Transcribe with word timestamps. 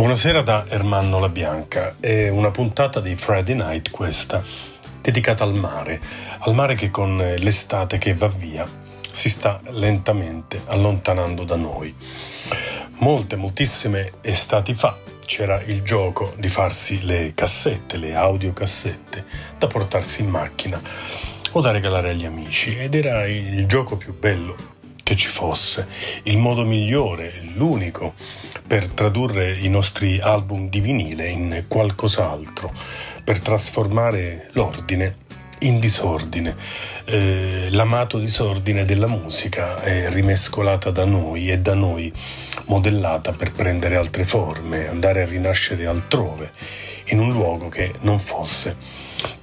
Buonasera 0.00 0.40
da 0.40 0.64
Ermanno 0.66 1.18
La 1.18 1.28
Bianca. 1.28 1.96
È 2.00 2.30
una 2.30 2.50
puntata 2.50 3.00
di 3.00 3.14
Friday 3.16 3.54
Night 3.54 3.90
questa, 3.90 4.42
dedicata 5.02 5.44
al 5.44 5.54
mare, 5.54 6.00
al 6.38 6.54
mare 6.54 6.74
che 6.74 6.90
con 6.90 7.18
l'estate 7.18 7.98
che 7.98 8.14
va 8.14 8.28
via 8.28 8.64
si 9.10 9.28
sta 9.28 9.58
lentamente 9.68 10.62
allontanando 10.68 11.44
da 11.44 11.56
noi. 11.56 11.94
Molte, 13.00 13.36
moltissime 13.36 14.12
estati 14.22 14.72
fa 14.72 14.96
c'era 15.26 15.60
il 15.64 15.82
gioco 15.82 16.32
di 16.38 16.48
farsi 16.48 17.04
le 17.04 17.32
cassette, 17.34 17.98
le 17.98 18.14
audiocassette, 18.14 19.26
da 19.58 19.66
portarsi 19.66 20.22
in 20.22 20.30
macchina 20.30 20.80
o 21.52 21.60
da 21.60 21.72
regalare 21.72 22.12
agli 22.12 22.24
amici 22.24 22.74
ed 22.74 22.94
era 22.94 23.26
il 23.26 23.66
gioco 23.66 23.98
più 23.98 24.18
bello 24.18 24.78
che 25.02 25.14
ci 25.14 25.28
fosse, 25.28 25.88
il 26.22 26.38
modo 26.38 26.64
migliore, 26.64 27.42
l'unico 27.54 28.14
per 28.70 28.86
tradurre 28.86 29.50
i 29.50 29.68
nostri 29.68 30.20
album 30.20 30.68
di 30.68 30.78
vinile 30.78 31.26
in 31.26 31.64
qualcos'altro, 31.66 32.72
per 33.24 33.40
trasformare 33.40 34.48
l'ordine 34.52 35.16
in 35.62 35.80
disordine. 35.80 36.54
Eh, 37.04 37.66
l'amato 37.72 38.20
disordine 38.20 38.84
della 38.84 39.08
musica 39.08 39.82
è 39.82 40.08
rimescolata 40.10 40.92
da 40.92 41.04
noi 41.04 41.50
e 41.50 41.58
da 41.58 41.74
noi 41.74 42.12
modellata 42.66 43.32
per 43.32 43.50
prendere 43.50 43.96
altre 43.96 44.24
forme, 44.24 44.86
andare 44.86 45.22
a 45.22 45.26
rinascere 45.26 45.88
altrove, 45.88 46.52
in 47.06 47.18
un 47.18 47.32
luogo 47.32 47.68
che 47.68 47.94
non 48.02 48.20
fosse 48.20 48.76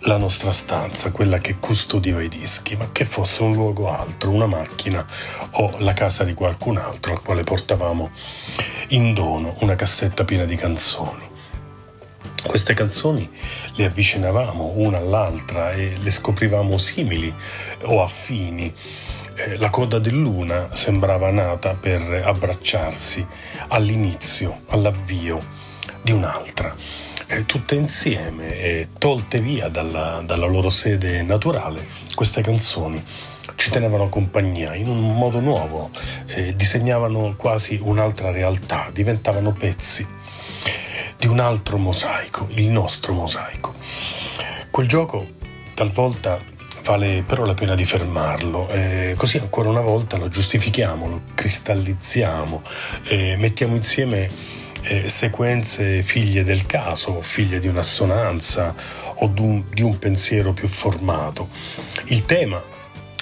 la 0.01 0.17
nostra 0.17 0.51
stanza, 0.51 1.11
quella 1.11 1.39
che 1.39 1.57
custodiva 1.59 2.21
i 2.21 2.29
dischi, 2.29 2.75
ma 2.75 2.89
che 2.91 3.05
fosse 3.05 3.43
un 3.43 3.53
luogo 3.53 3.91
altro, 3.91 4.31
una 4.31 4.45
macchina 4.45 5.05
o 5.51 5.71
la 5.79 5.93
casa 5.93 6.23
di 6.23 6.33
qualcun 6.33 6.77
altro 6.77 7.11
al 7.11 7.21
quale 7.21 7.43
portavamo 7.43 8.09
in 8.89 9.13
dono 9.13 9.55
una 9.59 9.75
cassetta 9.75 10.23
piena 10.23 10.45
di 10.45 10.55
canzoni. 10.55 11.25
Queste 12.45 12.73
canzoni 12.73 13.29
le 13.75 13.85
avvicinavamo 13.85 14.73
una 14.75 14.97
all'altra 14.97 15.73
e 15.73 15.97
le 15.99 16.09
scoprivamo 16.09 16.77
simili 16.77 17.33
o 17.83 18.01
affini. 18.01 18.73
Eh, 19.35 19.57
la 19.57 19.69
coda 19.69 19.99
del 19.99 20.15
luna 20.15 20.69
sembrava 20.73 21.29
nata 21.31 21.73
per 21.73 22.23
abbracciarsi 22.25 23.25
all'inizio, 23.67 24.61
all'avvio 24.67 25.39
di 26.01 26.11
un'altra 26.11 26.71
eh, 27.27 27.45
tutte 27.45 27.75
insieme 27.75 28.57
e 28.57 28.87
tolte 28.97 29.39
via 29.39 29.67
dalla, 29.67 30.21
dalla 30.25 30.47
loro 30.47 30.69
sede 30.69 31.21
naturale, 31.23 31.85
queste 32.15 32.41
canzoni 32.41 33.03
ci 33.55 33.69
tenevano 33.69 34.07
compagnia 34.09 34.75
in 34.75 34.87
un 34.87 35.15
modo 35.15 35.39
nuovo, 35.39 35.89
eh, 36.27 36.55
disegnavano 36.55 37.35
quasi 37.35 37.79
un'altra 37.81 38.31
realtà, 38.31 38.89
diventavano 38.91 39.51
pezzi 39.51 40.05
di 41.17 41.27
un 41.27 41.39
altro 41.39 41.77
mosaico, 41.77 42.47
il 42.51 42.69
nostro 42.69 43.13
mosaico. 43.13 43.73
Quel 44.69 44.87
gioco 44.87 45.27
talvolta 45.73 46.39
vale 46.83 47.23
però 47.25 47.43
la 47.43 47.53
pena 47.53 47.75
di 47.75 47.83
fermarlo, 47.83 48.69
eh, 48.69 49.15
così 49.17 49.37
ancora 49.37 49.69
una 49.69 49.81
volta 49.81 50.17
lo 50.17 50.29
giustifichiamo, 50.29 51.09
lo 51.09 51.21
cristallizziamo, 51.33 52.61
eh, 53.05 53.35
mettiamo 53.37 53.75
insieme 53.75 54.29
eh, 54.87 55.09
sequenze 55.09 56.01
figlie 56.01 56.43
del 56.43 56.65
caso, 56.65 57.21
figlie 57.21 57.59
di 57.59 57.67
un'assonanza 57.67 58.73
o 59.15 59.27
di 59.27 59.41
un, 59.41 59.63
di 59.69 59.81
un 59.81 59.99
pensiero 59.99 60.53
più 60.53 60.67
formato. 60.67 61.49
Il 62.05 62.25
tema 62.25 62.61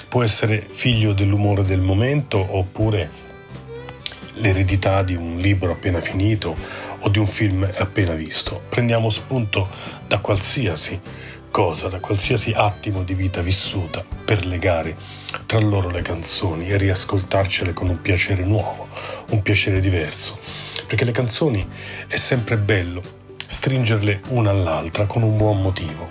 può 0.08 0.22
essere 0.22 0.66
figlio 0.70 1.12
dell'umore 1.12 1.64
del 1.64 1.80
momento 1.80 2.38
oppure 2.56 3.24
l'eredità 4.34 5.02
di 5.02 5.14
un 5.14 5.36
libro 5.36 5.72
appena 5.72 6.00
finito 6.00 6.56
o 7.00 7.08
di 7.08 7.18
un 7.18 7.26
film 7.26 7.68
appena 7.78 8.14
visto. 8.14 8.62
Prendiamo 8.68 9.10
spunto 9.10 9.68
da 10.06 10.18
qualsiasi 10.18 11.00
cosa, 11.50 11.88
da 11.88 11.98
qualsiasi 11.98 12.52
attimo 12.54 13.02
di 13.02 13.14
vita 13.14 13.40
vissuta 13.40 14.04
per 14.24 14.44
legare 14.46 14.94
tra 15.46 15.58
loro 15.58 15.90
le 15.90 16.02
canzoni 16.02 16.68
e 16.68 16.76
riascoltarcele 16.76 17.72
con 17.72 17.88
un 17.88 18.00
piacere 18.00 18.44
nuovo, 18.44 18.88
un 19.30 19.42
piacere 19.42 19.80
diverso 19.80 20.65
perché 20.86 21.04
le 21.04 21.12
canzoni 21.12 21.66
è 22.06 22.16
sempre 22.16 22.56
bello 22.56 23.02
stringerle 23.46 24.22
una 24.28 24.50
all'altra 24.50 25.06
con 25.06 25.22
un 25.22 25.36
buon 25.36 25.60
motivo. 25.60 26.08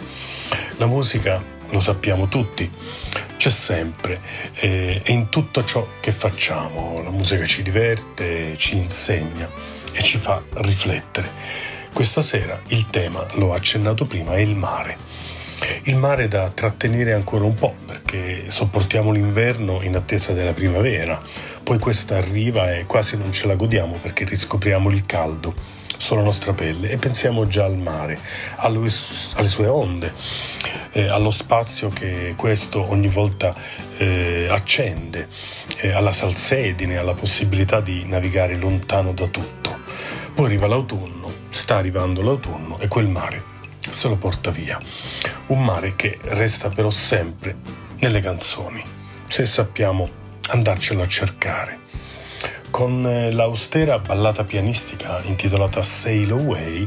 La 0.78 0.88
musica, 0.88 1.41
lo 1.69 1.80
sappiamo 1.80 2.28
tutti, 2.28 2.69
c'è 3.38 3.50
sempre 3.50 4.19
eh, 4.56 5.02
e 5.03 5.12
in 5.12 5.30
tutto 5.30 5.63
ciò 5.63 5.88
che 6.00 6.12
facciamo. 6.12 7.02
La 7.03 7.09
musica 7.09 7.46
ci 7.46 7.62
diverte, 7.62 8.58
ci 8.58 8.78
insegna 8.78 9.50
e 9.91 10.02
ci 10.02 10.18
fa 10.18 10.41
riflettere. 10.56 11.31
Questa 11.94 12.22
sera 12.22 12.59
il 12.68 12.90
tema, 12.90 13.25
l'ho 13.36 13.53
accennato 13.53 14.06
prima, 14.06 14.34
è 14.34 14.40
il 14.40 14.56
mare. 14.56 14.97
Il 15.84 15.96
mare 15.96 16.28
da 16.28 16.50
trattenere 16.50 17.13
ancora 17.13 17.46
un 17.46 17.53
po' 17.53 17.74
perché 17.86 18.50
sopportiamo 18.50 19.12
l'inverno 19.12 19.81
in 19.81 19.96
attesa 19.96 20.34
della 20.34 20.53
primavera, 20.53 21.19
poi 21.65 21.79
questa 21.79 22.17
arriva 22.17 22.75
e 22.75 22.85
quasi 22.85 23.17
non 23.17 23.33
ce 23.33 23.47
la 23.47 23.55
godiamo 23.55 23.97
perché 23.97 24.23
riscopriamo 24.23 24.91
il 24.91 25.03
caldo 25.03 25.51
sulla 25.97 26.21
nostra 26.21 26.53
pelle 26.53 26.91
e 26.91 26.97
pensiamo 26.97 27.47
già 27.47 27.65
al 27.65 27.75
mare, 27.75 28.19
alle, 28.57 28.87
sue 28.87 29.65
onde, 29.65 30.13
eh, 30.91 31.07
allo 31.07 31.31
spazio 31.31 31.89
che 31.89 32.35
questo 32.37 32.87
ogni 32.87 33.07
volta 33.07 33.55
eh, 33.97 34.45
accende, 34.47 35.27
eh, 35.77 35.91
alla 35.91 36.11
salsedine, 36.11 36.97
alla 36.97 37.15
possibilità 37.15 37.81
di 37.81 38.05
navigare 38.05 38.55
lontano 38.57 39.13
da 39.13 39.25
tutto. 39.25 39.79
Poi 40.35 40.45
arriva 40.45 40.67
l'autunno, 40.67 41.33
sta 41.49 41.77
arrivando 41.77 42.21
l'autunno 42.21 42.77
e 42.77 42.87
quel 42.87 43.07
mare 43.07 43.41
se 43.89 44.07
lo 44.07 44.17
porta 44.17 44.51
via. 44.51 44.79
Un 45.47 45.63
mare 45.63 45.95
che 45.95 46.19
resta 46.25 46.69
però 46.69 46.91
sempre 46.91 47.55
nelle 48.01 48.21
canzoni, 48.21 48.83
se 49.27 49.47
sappiamo 49.47 50.25
andarcelo 50.50 51.01
a 51.01 51.07
cercare. 51.07 51.79
Con 52.69 53.07
eh, 53.07 53.31
l'austera 53.31 54.00
ballata 54.00 54.44
pianistica 54.44 55.22
intitolata 55.23 55.81
Sail 55.81 56.31
Away, 56.31 56.85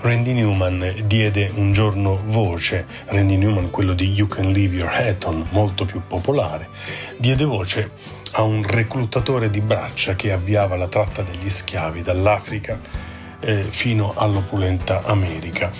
Randy 0.00 0.32
Newman 0.32 1.02
diede 1.06 1.50
un 1.54 1.72
giorno 1.72 2.20
voce, 2.24 2.86
Randy 3.06 3.36
Newman 3.36 3.70
quello 3.70 3.94
di 3.94 4.12
You 4.12 4.28
Can 4.28 4.52
Leave 4.52 4.76
Your 4.76 4.92
Hat 4.92 5.24
On, 5.24 5.46
molto 5.50 5.84
più 5.84 6.02
popolare, 6.06 6.68
diede 7.16 7.44
voce 7.44 7.90
a 8.32 8.42
un 8.42 8.62
reclutatore 8.64 9.50
di 9.50 9.60
braccia 9.60 10.14
che 10.14 10.32
avviava 10.32 10.76
la 10.76 10.88
tratta 10.88 11.22
degli 11.22 11.50
schiavi 11.50 12.02
dall'Africa 12.02 13.10
eh, 13.42 13.64
fino 13.64 14.14
all'opulenta 14.16 15.02
America. 15.04 15.70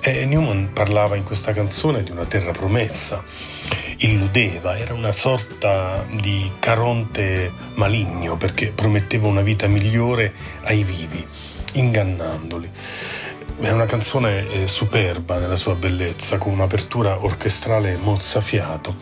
E 0.00 0.24
Newman 0.24 0.72
parlava 0.72 1.16
in 1.16 1.22
questa 1.22 1.52
canzone 1.52 2.02
di 2.02 2.10
una 2.10 2.24
terra 2.24 2.52
promessa, 2.52 3.22
illudeva, 3.98 4.76
era 4.76 4.94
una 4.94 5.12
sorta 5.12 6.04
di 6.10 6.50
Caronte 6.58 7.52
maligno 7.74 8.36
perché 8.36 8.68
prometteva 8.74 9.28
una 9.28 9.42
vita 9.42 9.68
migliore 9.68 10.32
ai 10.64 10.82
vivi, 10.82 11.24
ingannandoli. 11.74 12.70
È 13.60 13.70
una 13.70 13.86
canzone 13.86 14.50
eh, 14.50 14.66
superba 14.66 15.38
nella 15.38 15.56
sua 15.56 15.74
bellezza, 15.74 16.38
con 16.38 16.52
un'apertura 16.52 17.22
orchestrale 17.22 17.96
mozzafiato, 17.96 18.96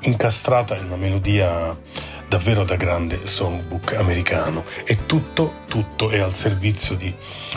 incastrata 0.00 0.76
in 0.76 0.86
una 0.86 0.96
melodia 0.96 1.76
davvero 2.28 2.64
da 2.64 2.76
grande 2.76 3.26
songbook 3.26 3.94
americano 3.94 4.64
e 4.84 5.06
tutto, 5.06 5.60
tutto 5.68 6.10
è 6.10 6.18
al 6.18 6.32
servizio 6.32 6.96
di 6.96 7.12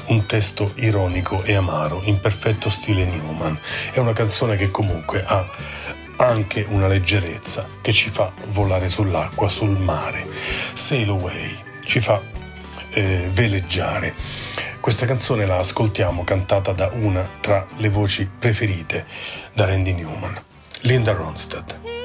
un 0.08 0.26
testo 0.26 0.72
ironico 0.76 1.44
e 1.44 1.56
amaro 1.56 2.02
in 2.04 2.20
perfetto 2.20 2.70
stile 2.70 3.06
Newman. 3.06 3.60
È 3.92 4.00
una 4.00 4.14
canzone 4.14 4.56
che 4.56 4.72
comunque 4.72 5.24
ha 5.26 5.50
anche 6.18 6.66
una 6.68 6.88
leggerezza 6.88 7.68
che 7.82 7.94
ci 7.94 8.10
fa 8.10 8.32
volare 8.48 8.90
sull'acqua, 8.90 9.48
sul 9.48 9.78
mare. 9.78 10.28
Sail 10.74 11.10
Away 11.10 11.58
ci 11.86 12.00
fa 12.00 12.22
eh, 12.90 13.28
veleggiare. 13.30 14.14
Questa 14.80 15.06
canzone 15.06 15.46
la 15.46 15.58
ascoltiamo 15.58 16.24
cantata 16.24 16.72
da 16.74 16.90
una 16.94 17.28
tra 17.40 17.66
le 17.78 17.90
voci 17.90 18.28
preferite 18.28 19.06
da 19.54 19.66
Randy 19.66 19.94
Newman, 19.94 20.38
Linda 20.82 21.12
Ronstadt. 21.14 21.99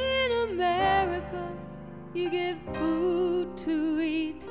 You 2.14 2.30
get 2.30 2.56
food 2.74 3.58
to 3.58 4.00
eat. 4.00 4.46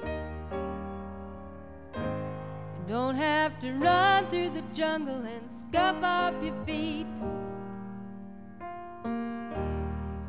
You 1.96 2.90
don't 2.90 3.16
have 3.16 3.58
to 3.60 3.72
run 3.74 4.30
through 4.30 4.50
the 4.50 4.64
jungle 4.74 5.24
and 5.24 5.50
scuff 5.50 6.04
up 6.04 6.44
your 6.44 6.54
feet. 6.66 7.08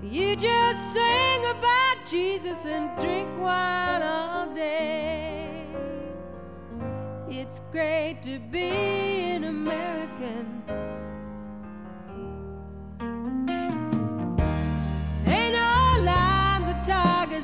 You 0.00 0.36
just 0.36 0.92
sing 0.92 1.44
about 1.46 1.96
Jesus 2.08 2.64
and 2.66 2.88
drink 3.00 3.28
wine 3.40 4.02
all 4.02 4.54
day. 4.54 5.66
It's 7.28 7.60
great 7.72 8.22
to 8.22 8.38
be 8.38 8.68
an 8.68 9.42
American. 9.42 10.62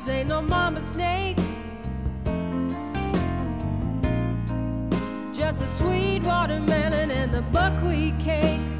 Ain't 0.07 0.29
no 0.29 0.41
mama 0.41 0.81
snake. 0.81 1.37
Just 5.33 5.61
a 5.61 5.67
sweet 5.67 6.23
watermelon 6.23 7.11
and 7.11 7.33
the 7.33 7.41
buckwheat 7.51 8.17
cake. 8.19 8.70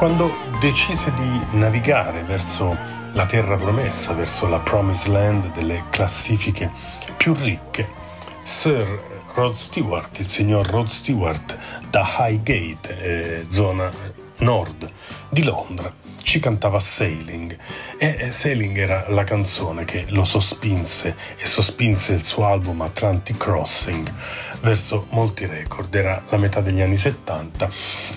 Quando 0.00 0.34
decise 0.58 1.12
di 1.12 1.58
navigare 1.58 2.22
verso 2.22 2.74
la 3.12 3.26
terra 3.26 3.58
promessa, 3.58 4.14
verso 4.14 4.46
la 4.46 4.58
promised 4.58 5.12
land 5.12 5.52
delle 5.52 5.84
classifiche 5.90 6.70
più 7.18 7.34
ricche, 7.34 7.86
Sir 8.42 9.26
Rod 9.34 9.52
Stewart, 9.52 10.18
il 10.20 10.28
signor 10.28 10.66
Rod 10.68 10.88
Stewart 10.88 11.58
da 11.90 12.16
Highgate, 12.18 13.42
eh, 13.42 13.44
zona 13.50 13.90
nord 14.38 14.90
di 15.28 15.42
Londra, 15.42 15.92
ci 16.30 16.38
cantava 16.38 16.78
Sailing? 16.78 17.58
E 17.98 18.30
Sailing 18.30 18.78
era 18.78 19.06
la 19.08 19.24
canzone 19.24 19.84
che 19.84 20.04
lo 20.10 20.22
sospinse 20.22 21.16
e 21.36 21.44
sospinse 21.44 22.12
il 22.12 22.22
suo 22.22 22.46
album 22.46 22.82
Atlantic 22.82 23.36
Crossing 23.36 24.08
verso 24.60 25.06
molti 25.10 25.46
record, 25.46 25.92
era 25.92 26.22
la 26.28 26.36
metà 26.36 26.60
degli 26.60 26.82
anni 26.82 26.96
70 26.96 27.68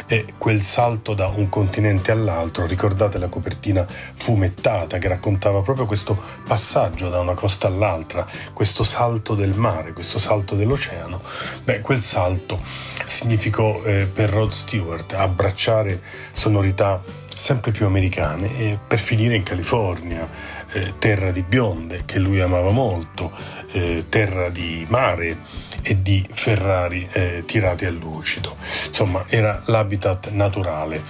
e 0.06 0.34
quel 0.38 0.62
salto 0.62 1.16
da 1.16 1.26
un 1.26 1.50
continente 1.50 2.12
all'altro, 2.12 2.68
ricordate 2.68 3.18
la 3.18 3.30
copertina 3.30 3.84
fumettata 3.88 5.00
che 5.00 5.08
raccontava 5.08 5.62
proprio 5.62 5.88
questo 5.88 6.16
passaggio 6.46 7.10
da 7.10 7.20
una 7.20 7.34
costa 7.34 7.66
all'altra, 7.66 8.28
questo 8.54 8.84
salto 8.84 9.34
del 9.34 9.58
mare, 9.58 9.94
questo 9.94 10.20
salto 10.20 10.54
dell'oceano, 10.54 11.20
beh 11.64 11.82
quel 11.82 12.04
salto 12.04 12.60
significò 13.06 13.82
eh, 13.86 14.06
per 14.06 14.30
Rod 14.30 14.52
Stewart 14.52 15.14
abbracciare 15.14 16.00
sonorità 16.32 17.22
sempre 17.44 17.72
più 17.72 17.86
americane 17.86 18.80
per 18.88 19.00
finire 19.00 19.36
in 19.36 19.44
California, 19.44 20.30
eh, 20.72 20.94
terra 20.98 21.30
di 21.30 21.42
bionde 21.42 22.04
che 22.06 22.18
lui 22.18 22.40
amava 22.40 22.72
molto, 22.72 23.34
eh, 23.74 24.06
terra 24.08 24.48
di 24.48 24.86
mare 24.88 25.40
e 25.82 26.02
di 26.02 26.26
Ferrari 26.32 27.06
eh, 27.12 27.44
tirati 27.46 27.84
a 27.84 27.90
lucido. 27.90 28.56
Insomma, 28.88 29.26
era 29.28 29.62
l'habitat 29.66 30.30
naturale 30.30 31.02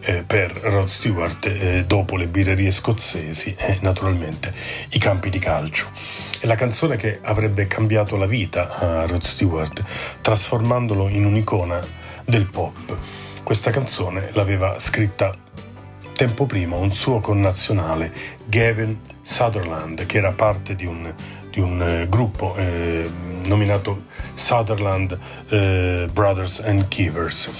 eh, 0.00 0.22
per 0.26 0.52
Rod 0.52 0.88
Stewart 0.88 1.44
eh, 1.44 1.84
dopo 1.86 2.16
le 2.16 2.28
birrerie 2.28 2.70
scozzesi 2.70 3.54
e 3.54 3.76
naturalmente 3.82 4.54
i 4.92 4.98
campi 4.98 5.28
di 5.28 5.38
calcio. 5.38 5.90
È 6.40 6.46
la 6.46 6.54
canzone 6.54 6.96
che 6.96 7.18
avrebbe 7.20 7.66
cambiato 7.66 8.16
la 8.16 8.26
vita 8.26 8.74
a 8.74 9.06
Rod 9.06 9.22
Stewart, 9.22 9.84
trasformandolo 10.22 11.10
in 11.10 11.26
un'icona 11.26 11.78
del 12.24 12.46
pop. 12.46 12.96
Questa 13.42 13.70
canzone 13.70 14.30
l'aveva 14.32 14.78
scritta 14.78 15.43
tempo 16.14 16.46
prima 16.46 16.76
un 16.76 16.92
suo 16.92 17.20
connazionale, 17.20 18.12
Gavin 18.46 18.98
Sutherland, 19.20 20.06
che 20.06 20.18
era 20.18 20.30
parte 20.30 20.74
di 20.74 20.86
un, 20.86 21.12
di 21.50 21.60
un 21.60 21.82
eh, 21.82 22.08
gruppo 22.08 22.54
eh, 22.56 23.10
nominato 23.46 24.04
Sutherland 24.34 25.18
eh, 25.48 26.08
Brothers 26.10 26.60
and 26.60 26.88
Keepers. 26.88 27.50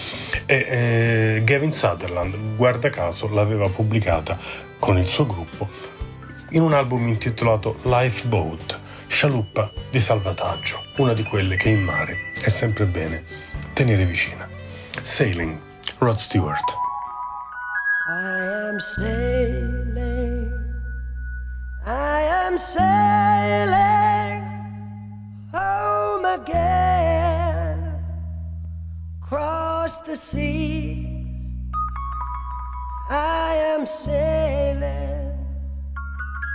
E 0.46 0.66
eh, 0.68 1.42
Gavin 1.44 1.72
Sutherland, 1.72 2.36
guarda 2.56 2.88
caso, 2.90 3.28
l'aveva 3.28 3.68
pubblicata 3.68 4.38
con 4.78 4.98
il 4.98 5.08
suo 5.08 5.26
gruppo 5.26 5.68
in 6.50 6.62
un 6.62 6.72
album 6.72 7.08
intitolato 7.08 7.78
Lifeboat, 7.82 8.78
scialuppa 9.06 9.72
di 9.90 9.98
salvataggio, 9.98 10.84
una 10.98 11.12
di 11.12 11.24
quelle 11.24 11.56
che 11.56 11.70
in 11.70 11.82
mare 11.82 12.32
è 12.40 12.48
sempre 12.48 12.84
bene 12.84 13.24
tenere 13.72 14.04
vicina. 14.04 14.48
Sailing, 15.02 15.58
Rod 15.98 16.16
Stewart. 16.16 16.83
I 18.06 18.44
am 18.68 18.78
sailing, 18.80 20.52
I 21.86 22.20
am 22.20 22.58
sailing 22.58 24.44
home 25.50 26.26
again, 26.26 28.04
across 29.22 30.00
the 30.00 30.16
sea. 30.16 31.08
I 33.08 33.54
am 33.72 33.86
sailing 33.86 35.32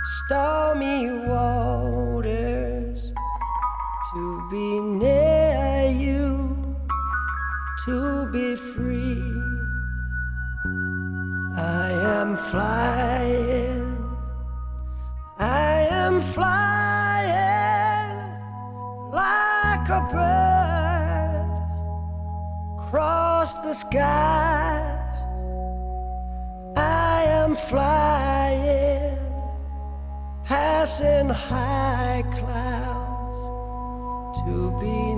stormy 0.04 1.10
waters 1.26 3.12
to 4.12 4.48
be 4.52 4.78
near 4.78 5.90
you, 5.98 6.76
to 7.86 8.26
be 8.30 8.54
free. 8.54 9.59
I 11.56 11.90
am 11.90 12.36
flying, 12.36 13.96
I 15.38 15.88
am 15.90 16.20
flying 16.20 16.50
like 19.10 19.88
a 19.88 20.00
bird 20.12 21.50
across 22.78 23.54
the 23.56 23.72
sky. 23.72 24.96
I 26.76 27.24
am 27.24 27.56
flying, 27.56 29.18
passing 30.44 31.30
high 31.30 32.22
clouds 32.38 33.38
to 34.44 34.70
be 34.80 35.09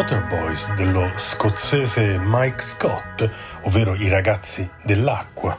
Waterboys 0.00 0.72
dello 0.76 1.12
scozzese 1.16 2.18
Mike 2.18 2.62
Scott, 2.62 3.28
ovvero 3.64 3.94
i 3.94 4.08
ragazzi 4.08 4.66
dell'acqua, 4.82 5.58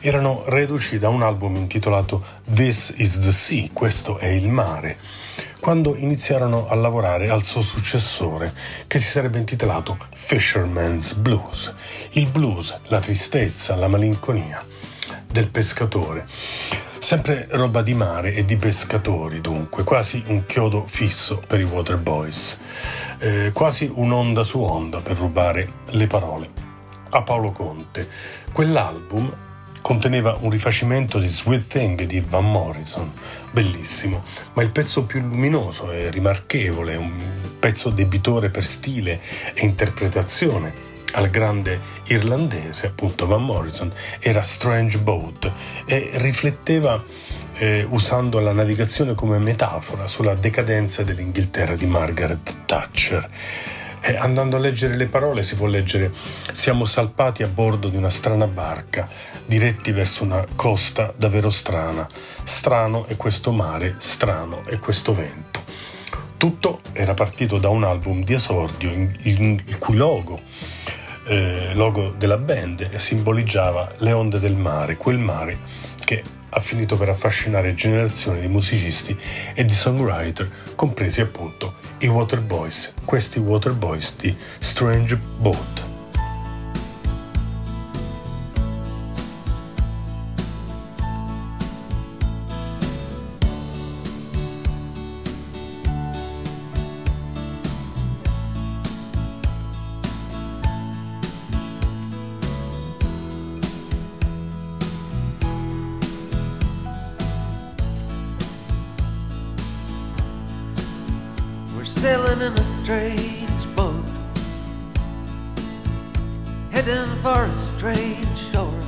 erano 0.00 0.44
reduci 0.46 0.96
da 0.98 1.08
un 1.08 1.22
album 1.22 1.56
intitolato 1.56 2.22
This 2.52 2.94
is 2.98 3.18
the 3.18 3.32
Sea, 3.32 3.66
questo 3.72 4.18
è 4.18 4.28
il 4.28 4.48
mare, 4.48 4.98
quando 5.58 5.96
iniziarono 5.96 6.68
a 6.68 6.74
lavorare 6.76 7.28
al 7.30 7.42
suo 7.42 7.62
successore, 7.62 8.54
che 8.86 9.00
si 9.00 9.08
sarebbe 9.08 9.38
intitolato 9.38 9.98
Fisherman's 10.12 11.14
Blues, 11.14 11.74
il 12.12 12.30
blues, 12.30 12.78
la 12.84 13.00
tristezza, 13.00 13.74
la 13.74 13.88
malinconia 13.88 14.64
del 15.28 15.50
pescatore. 15.50 16.24
Sempre 17.00 17.48
roba 17.50 17.82
di 17.82 17.92
mare 17.92 18.34
e 18.34 18.44
di 18.44 18.56
pescatori, 18.56 19.40
dunque, 19.40 19.82
quasi 19.82 20.22
un 20.28 20.46
chiodo 20.46 20.86
fisso 20.86 21.42
per 21.46 21.60
i 21.60 21.64
Waterboys, 21.64 22.58
eh, 23.24 23.52
quasi 23.54 23.90
un'onda 23.92 24.42
su 24.42 24.60
onda 24.60 25.00
per 25.00 25.16
rubare 25.16 25.66
le 25.92 26.06
parole 26.06 26.50
a 27.08 27.22
Paolo 27.22 27.52
Conte. 27.52 28.06
Quell'album 28.52 29.34
conteneva 29.80 30.36
un 30.40 30.50
rifacimento 30.50 31.18
di 31.18 31.28
Sweet 31.28 31.66
Thing 31.66 32.02
di 32.02 32.20
Van 32.20 32.50
Morrison, 32.50 33.10
bellissimo, 33.50 34.20
ma 34.52 34.62
il 34.62 34.70
pezzo 34.70 35.04
più 35.04 35.20
luminoso 35.20 35.90
e 35.90 36.10
rimarchevole, 36.10 36.96
un 36.96 37.22
pezzo 37.58 37.88
debitore 37.88 38.50
per 38.50 38.66
stile 38.66 39.18
e 39.54 39.64
interpretazione 39.64 40.92
al 41.12 41.30
grande 41.30 41.80
irlandese, 42.08 42.88
appunto 42.88 43.26
Van 43.26 43.42
Morrison, 43.42 43.90
era 44.18 44.42
Strange 44.42 44.98
Boat 44.98 45.50
e 45.86 46.10
rifletteva 46.14 47.02
eh, 47.54 47.86
usando 47.88 48.38
la 48.40 48.52
navigazione 48.52 49.14
come 49.14 49.38
metafora 49.38 50.06
sulla 50.06 50.34
decadenza 50.34 51.02
dell'Inghilterra 51.02 51.76
di 51.76 51.86
Margaret 51.86 52.64
Thatcher. 52.64 53.28
E 54.00 54.16
andando 54.16 54.56
a 54.56 54.58
leggere 54.58 54.96
le 54.96 55.06
parole 55.06 55.42
si 55.42 55.54
può 55.54 55.66
leggere 55.66 56.12
siamo 56.52 56.84
salpati 56.84 57.42
a 57.42 57.48
bordo 57.48 57.88
di 57.88 57.96
una 57.96 58.10
strana 58.10 58.46
barca, 58.46 59.08
diretti 59.46 59.92
verso 59.92 60.24
una 60.24 60.44
costa 60.54 61.12
davvero 61.16 61.48
strana. 61.48 62.06
Strano 62.42 63.06
è 63.06 63.16
questo 63.16 63.50
mare, 63.50 63.94
strano 63.98 64.62
è 64.64 64.78
questo 64.78 65.14
vento. 65.14 65.62
Tutto 66.36 66.80
era 66.92 67.14
partito 67.14 67.58
da 67.58 67.70
un 67.70 67.84
album 67.84 68.22
di 68.22 68.34
esordio 68.34 68.90
in, 68.90 69.16
in, 69.22 69.62
il 69.64 69.78
cui 69.78 69.96
logo 69.96 70.40
eh, 71.26 71.72
logo 71.74 72.14
della 72.16 72.36
band 72.36 72.94
simboleggiava 72.96 73.94
le 73.98 74.12
onde 74.12 74.38
del 74.38 74.56
mare, 74.56 74.96
quel 74.96 75.18
mare 75.18 75.58
che 76.04 76.22
ha 76.54 76.60
finito 76.60 76.96
per 76.96 77.08
affascinare 77.08 77.74
generazioni 77.74 78.40
di 78.40 78.48
musicisti 78.48 79.16
e 79.54 79.64
di 79.64 79.74
songwriter, 79.74 80.48
compresi 80.76 81.20
appunto 81.20 81.74
i 81.98 82.06
Waterboys, 82.06 82.94
questi 83.04 83.40
Waterboys 83.40 84.16
di 84.16 84.34
Strange 84.60 85.16
Boat. 85.16 85.93
Sailing 112.34 112.52
in 112.52 112.58
a 112.58 112.64
strange 112.64 113.76
boat, 113.76 114.04
heading 116.72 117.16
for 117.22 117.44
a 117.44 117.54
strange 117.54 118.38
shore. 118.52 118.82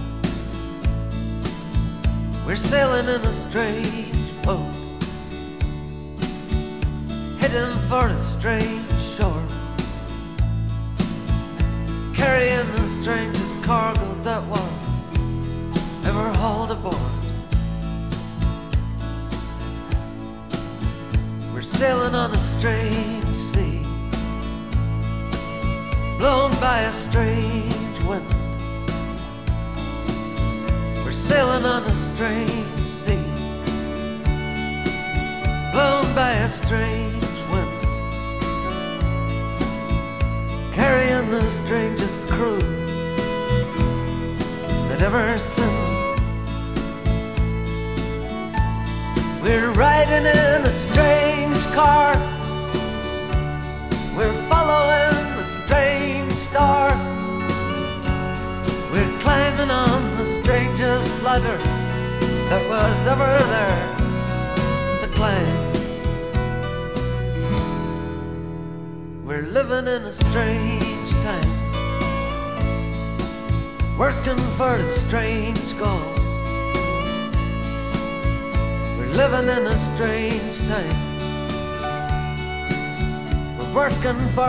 We're 2.45 2.57
sailing 2.57 3.09
in 3.09 3.21
a 3.21 3.33
strange 3.33 4.43
boat, 4.43 4.73
heading 7.41 7.76
for 7.88 8.09
a 8.09 8.19
strange 8.19 8.75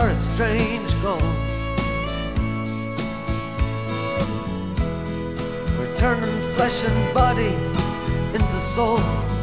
a 0.08 0.16
strange 0.16 1.02
goal. 1.02 1.20
We're 5.76 5.94
turning 5.96 6.40
flesh 6.52 6.84
and 6.84 7.14
body 7.14 7.52
into 8.34 8.60
soul. 8.60 9.37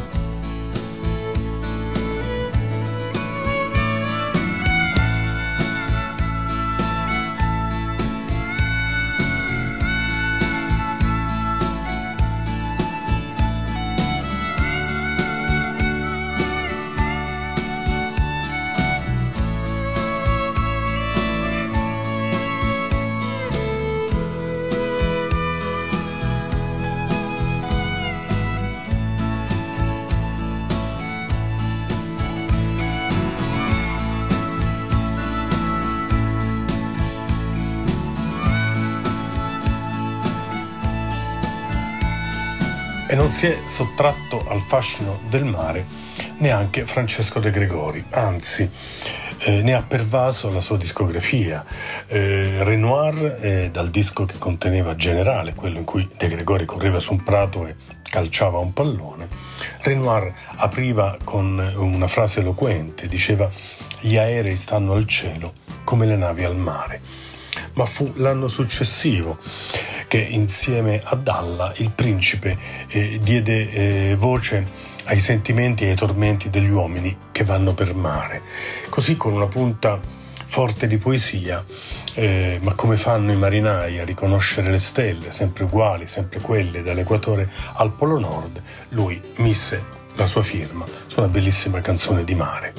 Si 43.36 43.48
è 43.48 43.58
sottratto 43.66 44.46
al 44.48 44.62
fascino 44.62 45.20
del 45.28 45.44
mare 45.44 45.86
neanche 46.38 46.86
Francesco 46.86 47.42
De 47.42 47.50
Gregori, 47.50 48.02
anzi 48.12 48.70
eh, 49.40 49.62
ne 49.62 49.74
ha 49.74 49.82
pervaso 49.82 50.50
la 50.50 50.62
sua 50.62 50.78
discografia. 50.78 51.66
Eh, 52.08 52.64
Renoir, 52.64 53.38
eh, 53.42 53.70
dal 53.74 53.90
disco 53.90 54.24
che 54.24 54.38
conteneva 54.38 54.96
Generale, 54.96 55.54
quello 55.54 55.80
in 55.80 55.84
cui 55.84 56.10
De 56.16 56.30
Gregori 56.30 56.64
correva 56.64 57.02
su 57.02 57.12
un 57.12 57.24
prato 57.24 57.68
e 57.68 57.76
calciava 58.10 58.60
un 58.60 58.72
pallone, 58.72 59.28
Renoir 59.82 60.32
apriva 60.56 61.18
con 61.22 61.60
una 61.76 62.08
frase 62.08 62.40
eloquente, 62.40 63.10
diceva 63.10 63.50
gli 64.00 64.16
aerei 64.16 64.56
stanno 64.56 64.94
al 64.94 65.06
cielo 65.08 65.56
come 65.84 66.06
le 66.06 66.16
navi 66.16 66.46
al 66.46 66.56
mare. 66.56 67.02
Ma 67.74 67.84
fu 67.84 68.14
l'anno 68.16 68.48
successivo 68.48 69.38
che 70.08 70.18
insieme 70.18 71.02
a 71.04 71.16
Dalla 71.16 71.74
il 71.78 71.92
principe 71.92 72.58
eh, 72.88 73.20
diede 73.22 73.72
eh, 73.72 74.16
voce 74.16 74.94
ai 75.06 75.20
sentimenti 75.20 75.86
e 75.86 75.90
ai 75.90 75.96
tormenti 75.96 76.50
degli 76.50 76.70
uomini 76.70 77.16
che 77.32 77.44
vanno 77.44 77.74
per 77.74 77.94
mare. 77.94 78.42
Così 78.90 79.16
con 79.18 79.34
una 79.34 79.48
punta 79.48 80.00
forte 80.48 80.88
di 80.88 80.98
poesia, 80.98 81.64
eh, 82.14 82.60
ma 82.64 82.74
come 82.74 82.98
fanno 82.98 83.32
i 83.32 83.36
marinai 83.36 84.00
a 84.00 84.06
riconoscere 84.06 84.72
le 84.72 84.80
stelle, 84.80 85.32
sempre 85.32 85.66
uguali, 85.66 86.08
sempre 86.08 86.40
quelle, 86.40 86.82
dall'equatore 86.82 87.50
al 87.74 87.92
polo 87.92 88.20
nord, 88.20 88.62
lui 88.90 89.22
mise 89.38 89.84
la 90.16 90.26
sua 90.26 90.42
firma 90.44 90.86
su 91.08 91.20
una 91.20 91.28
bellissima 91.28 91.82
canzone 91.82 92.24
di 92.24 92.36
mare. 92.36 92.74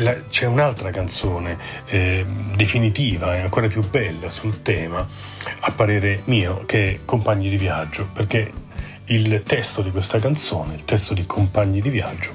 La, 0.00 0.12
c'è 0.28 0.46
un'altra 0.46 0.90
canzone 0.90 1.56
eh, 1.86 2.26
definitiva 2.54 3.36
e 3.36 3.40
ancora 3.42 3.68
più 3.68 3.88
bella 3.88 4.28
sul 4.28 4.60
tema, 4.60 5.06
a 5.60 5.72
parere 5.72 6.22
mio, 6.24 6.64
che 6.66 7.00
Compagni 7.04 7.48
di 7.48 7.56
viaggio, 7.56 8.08
perché 8.12 8.52
il 9.06 9.42
testo 9.42 9.82
di 9.82 9.90
questa 9.90 10.18
canzone, 10.18 10.74
il 10.74 10.84
testo 10.84 11.14
di 11.14 11.24
Compagni 11.24 11.80
di 11.80 11.90
viaggio, 11.90 12.34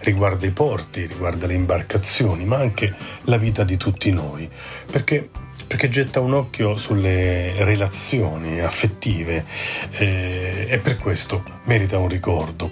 riguarda 0.00 0.46
i 0.46 0.50
porti, 0.50 1.06
riguarda 1.06 1.46
le 1.46 1.54
imbarcazioni, 1.54 2.44
ma 2.44 2.56
anche 2.56 2.94
la 3.24 3.36
vita 3.36 3.64
di 3.64 3.76
tutti 3.76 4.10
noi, 4.10 4.48
perché, 4.90 5.28
perché 5.66 5.88
getta 5.88 6.20
un 6.20 6.34
occhio 6.34 6.76
sulle 6.76 7.64
relazioni 7.64 8.60
affettive 8.60 9.44
eh, 9.92 10.66
e 10.68 10.78
per 10.78 10.98
questo 10.98 11.42
merita 11.64 11.98
un 11.98 12.08
ricordo. 12.08 12.70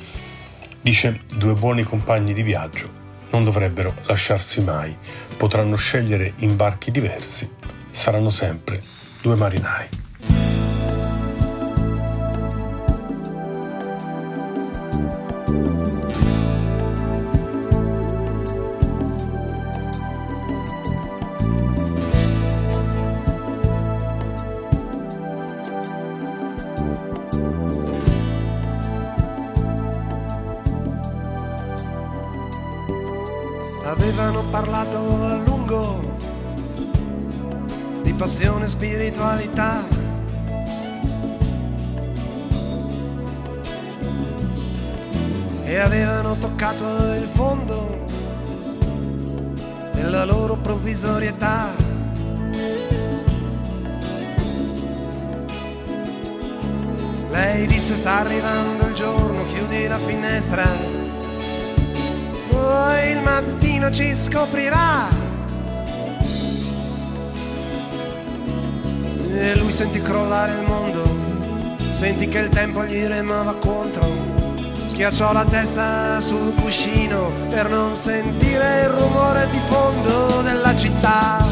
Dice 0.80 1.20
due 1.36 1.52
buoni 1.54 1.84
compagni 1.84 2.32
di 2.32 2.42
viaggio 2.42 3.00
non 3.30 3.44
dovrebbero 3.44 3.94
lasciarsi 4.04 4.62
mai, 4.62 4.94
potranno 5.36 5.76
scegliere 5.76 6.34
imbarchi 6.38 6.90
diversi, 6.90 7.50
saranno 7.90 8.28
sempre 8.28 8.80
due 9.22 9.36
marinai. 9.36 10.01
Spiritualità. 39.12 39.84
E 45.64 45.78
avevano 45.78 46.36
toccato 46.38 46.84
il 47.14 47.28
fondo 47.32 48.04
della 49.92 50.24
loro 50.24 50.56
provvisorietà. 50.56 51.70
Lei 57.30 57.66
disse 57.66 57.96
sta 57.96 58.18
arrivando 58.18 58.86
il 58.86 58.94
giorno, 58.94 59.46
chiudi 59.46 59.86
la 59.86 59.98
finestra 59.98 61.00
poi 62.48 63.10
il 63.10 63.20
mattino 63.22 63.90
ci 63.90 64.14
scoprirà. 64.14 65.21
E 69.42 69.56
lui 69.56 69.72
sentì 69.72 70.00
crollare 70.00 70.52
il 70.52 70.66
mondo, 70.68 71.02
sentì 71.90 72.28
che 72.28 72.38
il 72.38 72.48
tempo 72.48 72.84
gli 72.84 73.04
remava 73.04 73.56
contro, 73.56 74.06
Schiacciò 74.86 75.32
la 75.32 75.44
testa 75.44 76.20
sul 76.20 76.54
cuscino 76.54 77.28
per 77.48 77.68
non 77.68 77.96
sentire 77.96 78.82
il 78.82 78.90
rumore 78.90 79.48
di 79.50 79.58
fondo 79.68 80.42
della 80.42 80.76
città. 80.76 81.44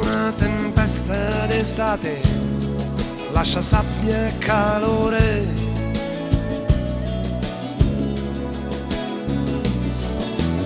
Una 0.00 0.32
tempesta 0.38 1.44
d'estate 1.46 2.43
lascia 3.34 3.60
sabbia 3.60 4.28
e 4.28 4.38
calore. 4.38 5.62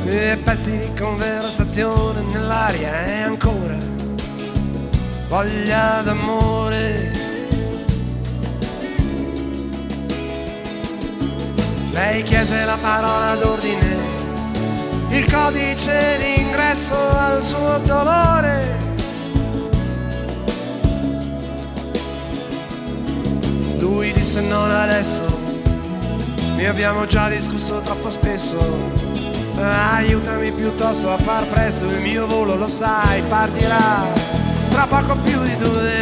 E 0.04 0.38
pezzi 0.44 0.78
di 0.78 0.92
conversazione 0.98 2.22
nell'aria 2.22 3.06
e 3.06 3.22
ancora 3.22 3.76
voglia 5.28 6.02
d'amore. 6.02 7.12
Lei 11.90 12.22
chiese 12.22 12.64
la 12.64 12.78
parola 12.80 13.34
d'ordine, 13.34 13.96
il 15.08 15.30
codice 15.30 16.18
d'ingresso 16.18 16.94
al 16.94 17.42
suo 17.42 17.78
dolore. 17.78 18.87
Lui 23.88 24.12
disse 24.12 24.42
non 24.42 24.70
adesso, 24.70 25.24
ne 26.56 26.68
abbiamo 26.68 27.06
già 27.06 27.30
discusso 27.30 27.80
troppo 27.80 28.10
spesso. 28.10 28.58
Aiutami 29.56 30.52
piuttosto 30.52 31.10
a 31.10 31.16
far 31.16 31.46
presto, 31.46 31.86
il 31.86 31.98
mio 31.98 32.26
volo 32.26 32.54
lo 32.54 32.68
sai, 32.68 33.22
partirà 33.22 34.04
tra 34.68 34.86
poco 34.86 35.16
più 35.16 35.42
di 35.42 35.56
due 35.56 35.97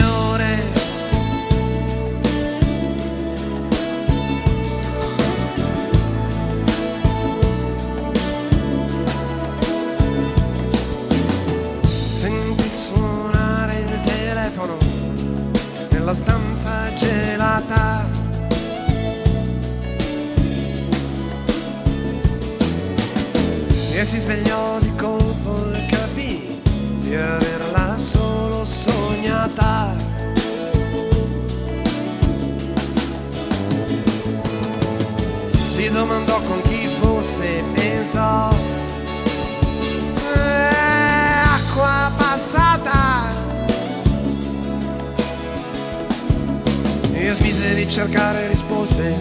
cercare 48.07 48.47
risposte. 48.47 49.17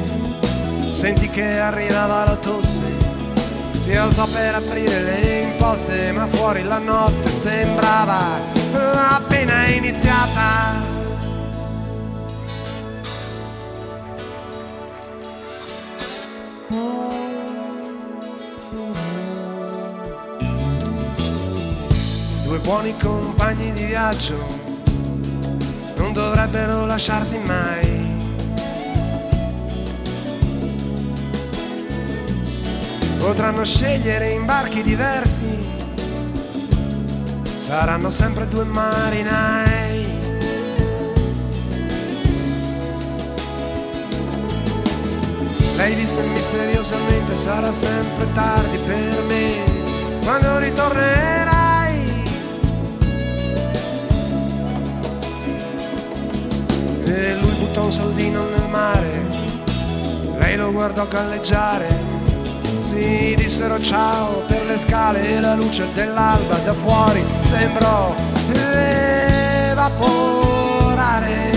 Sentì 0.92 1.28
che 1.30 1.60
arrivava 1.60 2.24
la 2.24 2.36
tosse. 2.36 2.84
Si 3.80 3.96
alzò 3.96 4.28
per 4.28 4.56
aprire 4.56 5.02
le 5.02 5.42
imposte, 5.42 6.12
ma 6.12 6.28
fuori 6.28 6.64
la 6.64 6.78
notte 6.78 7.32
sembrava 7.32 8.40
appena 9.10 9.68
iniziata. 9.68 10.84
Due 22.44 22.60
buoni 22.60 22.96
compagni 22.98 23.72
di 23.72 23.84
viaggio 23.84 24.38
non 25.98 26.14
dovrebbero 26.14 26.86
lasciarsi 26.86 27.38
mai. 27.40 28.05
Potranno 33.26 33.66
scegliere 33.66 34.34
imbarchi 34.34 34.84
diversi, 34.84 35.58
saranno 37.58 38.12
sempre 38.12 38.48
due 38.48 38.64
marinai. 38.66 40.06
Lei 45.76 45.96
disse 45.96 46.22
misteriosamente 46.22 47.36
sarà 47.36 47.74
sempre 47.74 48.32
tardi 48.34 48.78
per 48.78 49.24
me 49.28 50.20
quando 50.22 50.60
ritornerai. 50.60 52.24
E 57.06 57.36
lui 57.42 57.54
buttò 57.56 57.86
un 57.86 57.92
soldino 57.92 58.50
nel 58.50 58.70
mare, 58.70 59.26
lei 60.38 60.56
lo 60.58 60.72
guardò 60.72 61.08
galleggiare. 61.08 62.15
Si 62.86 63.34
dissero 63.36 63.82
ciao 63.82 64.44
per 64.46 64.64
le 64.64 64.78
scale 64.78 65.28
e 65.28 65.40
la 65.40 65.56
luce 65.56 65.92
dell'alba 65.96 66.58
da 66.58 66.74
fuori 66.74 67.26
sembrò 67.42 68.14
evaporare. 69.72 71.55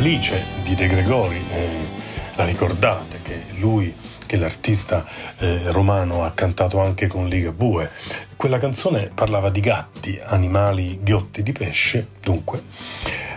Alice 0.00 0.42
di 0.62 0.74
De 0.74 0.86
Gregori, 0.86 1.44
eh, 1.50 1.86
la 2.34 2.46
ricordate 2.46 3.20
che 3.20 3.42
lui, 3.58 3.94
che 4.24 4.38
l'artista 4.38 5.04
eh, 5.36 5.70
romano 5.72 6.24
ha 6.24 6.30
cantato 6.30 6.80
anche 6.80 7.06
con 7.06 7.28
Ligabue. 7.28 7.90
Quella 8.34 8.56
canzone 8.56 9.10
parlava 9.12 9.50
di 9.50 9.60
gatti, 9.60 10.18
animali 10.24 11.00
ghiotti 11.02 11.42
di 11.42 11.52
pesce, 11.52 12.06
dunque. 12.18 12.62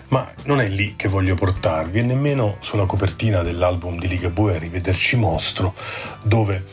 Ma 0.07 0.31
non 0.45 0.61
è 0.61 0.69
lì 0.69 0.93
che 0.95 1.09
voglio 1.09 1.35
portarvi 1.35 1.99
e 1.99 2.03
nemmeno 2.03 2.55
sulla 2.59 2.85
copertina 2.85 3.41
dell'album 3.41 3.99
di 3.99 4.07
Ligabue 4.07 4.57
Rivederci 4.57 5.17
Mostro, 5.17 5.75
dove 6.21 6.63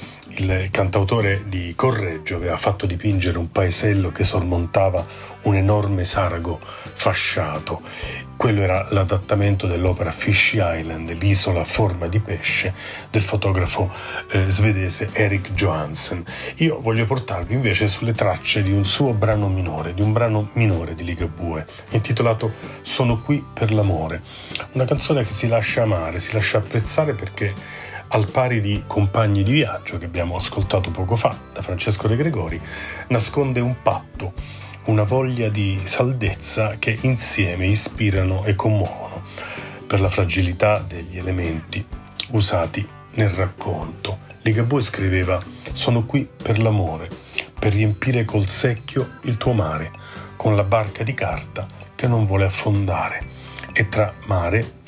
il 0.40 0.68
cantautore 0.70 1.44
di 1.48 1.74
Correggio 1.76 2.36
aveva 2.36 2.56
fatto 2.56 2.86
dipingere 2.86 3.36
un 3.36 3.52
paesello 3.52 4.10
che 4.10 4.24
sormontava 4.24 5.02
un 5.42 5.54
enorme 5.54 6.04
sarago 6.04 6.58
fasciato. 6.62 7.82
Quello 8.36 8.62
era 8.62 8.86
l'adattamento 8.90 9.66
dell'opera 9.66 10.10
Fish 10.10 10.52
Island, 10.54 11.12
l'isola 11.12 11.60
a 11.60 11.64
forma 11.64 12.06
di 12.06 12.20
pesce, 12.20 12.72
del 13.10 13.20
fotografo 13.20 13.92
eh, 14.30 14.48
svedese 14.48 15.10
Erik 15.12 15.52
Johansen. 15.52 16.24
Io 16.56 16.80
voglio 16.80 17.04
portarvi 17.04 17.52
invece 17.52 17.86
sulle 17.86 18.14
tracce 18.14 18.62
di 18.62 18.72
un 18.72 18.86
suo 18.86 19.12
brano 19.12 19.48
minore, 19.50 19.92
di 19.92 20.00
un 20.00 20.14
brano 20.14 20.48
minore 20.54 20.94
di 20.94 21.04
Ligabue, 21.04 21.66
intitolato 21.90 22.54
Sono 22.80 23.20
qui 23.20 23.44
per 23.52 23.72
l'amore. 23.72 24.22
Una 24.72 24.86
canzone 24.86 25.22
che 25.22 25.34
si 25.34 25.46
lascia 25.46 25.82
amare, 25.82 26.18
si 26.18 26.32
lascia 26.32 26.58
apprezzare 26.58 27.12
perché 27.12 27.52
al 28.12 28.28
pari 28.28 28.60
di 28.60 28.82
Compagni 28.86 29.42
di 29.42 29.52
viaggio 29.52 29.96
che 29.98 30.06
abbiamo 30.06 30.34
ascoltato 30.34 30.90
poco 30.90 31.14
fa 31.14 31.36
da 31.52 31.62
Francesco 31.62 32.08
De 32.08 32.16
Gregori, 32.16 32.60
nasconde 33.08 33.60
un 33.60 33.82
patto, 33.82 34.32
una 34.86 35.04
voglia 35.04 35.48
di 35.48 35.78
saldezza 35.84 36.76
che 36.78 36.98
insieme 37.02 37.66
ispirano 37.66 38.44
e 38.44 38.56
commuovono 38.56 39.22
per 39.86 40.00
la 40.00 40.08
fragilità 40.08 40.78
degli 40.78 41.18
elementi 41.18 41.84
usati 42.30 42.86
nel 43.14 43.30
racconto. 43.30 44.28
Ligabue 44.42 44.82
scriveva 44.82 45.40
Sono 45.72 46.04
qui 46.04 46.28
per 46.42 46.58
l'amore, 46.58 47.08
per 47.58 47.72
riempire 47.72 48.24
col 48.24 48.48
secchio 48.48 49.18
il 49.22 49.36
tuo 49.36 49.52
mare, 49.52 49.92
con 50.34 50.56
la 50.56 50.64
barca 50.64 51.04
di 51.04 51.14
carta 51.14 51.64
che 51.94 52.08
non 52.08 52.26
vuole 52.26 52.46
affondare. 52.46 53.24
E 53.72 53.88
tra 53.88 54.12
mare, 54.26 54.78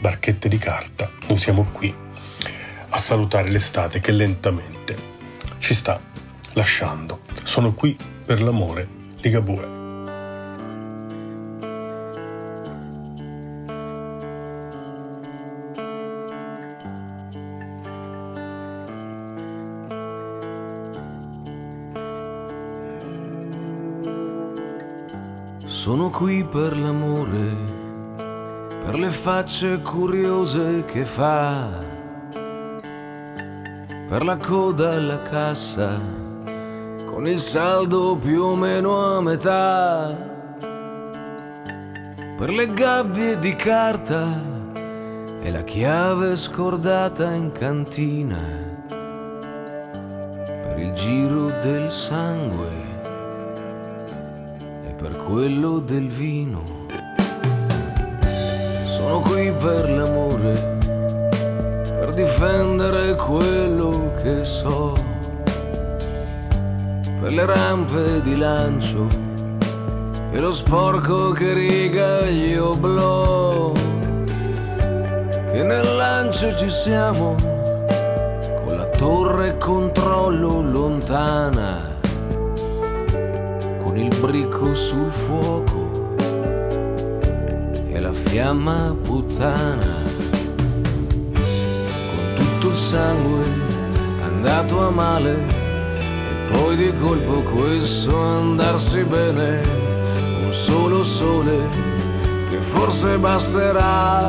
barchette 0.00 0.48
di 0.48 0.58
carta, 0.58 1.08
noi 1.28 1.38
siamo 1.38 1.68
qui 1.70 2.10
a 2.94 2.98
salutare 2.98 3.48
l'estate 3.48 4.00
che 4.00 4.12
lentamente 4.12 4.94
ci 5.58 5.72
sta 5.72 5.98
lasciando. 6.52 7.20
Sono 7.44 7.72
qui 7.72 7.96
per 8.26 8.42
l'amore, 8.42 8.86
Ligabue. 9.20 9.80
Sono 25.64 26.10
qui 26.10 26.44
per 26.44 26.76
l'amore, 26.76 27.56
per 28.84 28.98
le 28.98 29.10
facce 29.10 29.80
curiose 29.80 30.84
che 30.84 31.04
fa 31.04 31.91
per 34.12 34.24
la 34.26 34.36
coda 34.36 34.92
alla 34.92 35.22
cassa, 35.22 35.98
con 37.06 37.26
il 37.26 37.40
saldo 37.40 38.14
più 38.14 38.42
o 38.42 38.54
meno 38.54 39.16
a 39.16 39.22
metà, 39.22 40.14
per 42.36 42.50
le 42.50 42.66
gabbie 42.66 43.38
di 43.38 43.56
carta 43.56 44.28
e 45.40 45.50
la 45.50 45.62
chiave 45.62 46.36
scordata 46.36 47.32
in 47.32 47.52
cantina, 47.52 48.38
per 48.86 50.78
il 50.78 50.92
giro 50.92 51.46
del 51.62 51.90
sangue 51.90 52.70
e 54.88 54.92
per 54.92 55.16
quello 55.24 55.78
del 55.78 56.08
vino. 56.08 56.62
Sono 58.84 59.20
qui 59.20 59.50
per 59.52 59.88
l'amore, 59.88 60.71
per 62.12 62.24
difendere 62.24 63.14
quello 63.14 64.12
che 64.22 64.44
so, 64.44 64.92
per 67.20 67.32
le 67.32 67.46
rampe 67.46 68.20
di 68.20 68.36
lancio 68.36 69.06
e 70.30 70.38
lo 70.38 70.50
sporco 70.50 71.30
che 71.30 71.54
riga 71.54 72.22
gli 72.26 72.54
oblò, 72.54 73.72
che 75.52 75.62
nel 75.62 75.96
lancio 75.96 76.54
ci 76.54 76.68
siamo, 76.68 77.34
con 78.64 78.76
la 78.76 78.86
torre 78.86 79.56
controllo 79.56 80.60
lontana 80.60 81.90
con 83.82 83.96
il 83.96 84.14
bricco 84.20 84.74
sul 84.74 85.10
fuoco 85.10 86.14
e 87.88 88.00
la 88.00 88.12
fiamma 88.12 88.94
puttana, 89.02 90.11
tutto 92.62 92.74
il 92.74 92.80
sangue 92.80 93.44
andato 94.22 94.86
a 94.86 94.90
male 94.90 95.32
e 95.32 96.50
poi 96.52 96.76
di 96.76 96.92
colpo 97.00 97.40
questo 97.40 98.16
andarsi 98.16 99.02
bene, 99.02 99.62
un 100.44 100.52
solo 100.52 101.02
sole 101.02 101.68
che 102.50 102.58
forse 102.58 103.18
basterà. 103.18 104.28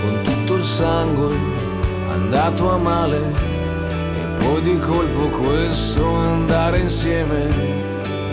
Con 0.00 0.22
tutto 0.22 0.54
il 0.54 0.64
sangue 0.64 1.36
andato 2.14 2.70
a 2.70 2.78
male 2.78 3.18
e 3.18 4.42
poi 4.42 4.62
di 4.62 4.78
colpo 4.78 5.28
questo 5.42 6.14
andare 6.14 6.78
insieme 6.78 7.46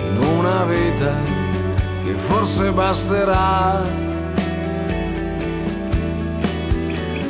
in 0.07 0.25
una 0.37 0.63
vita 0.63 1.13
che 2.05 2.13
forse 2.13 2.71
basterà. 2.71 4.08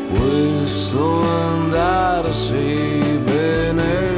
Questo 0.10 1.22
andarsi 1.22 3.00
bene 3.24 4.09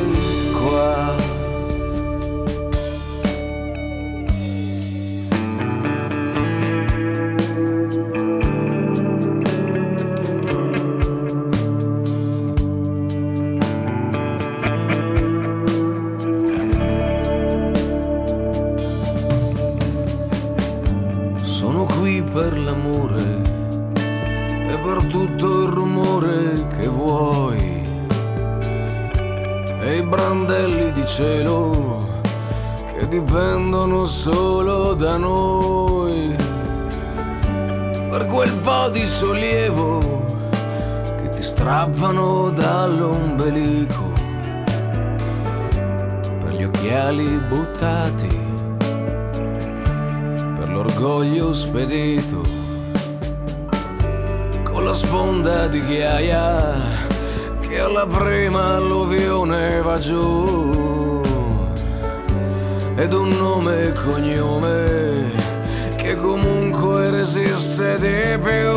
resiste 68.01 68.35
di 68.37 68.37
più. 68.41 68.73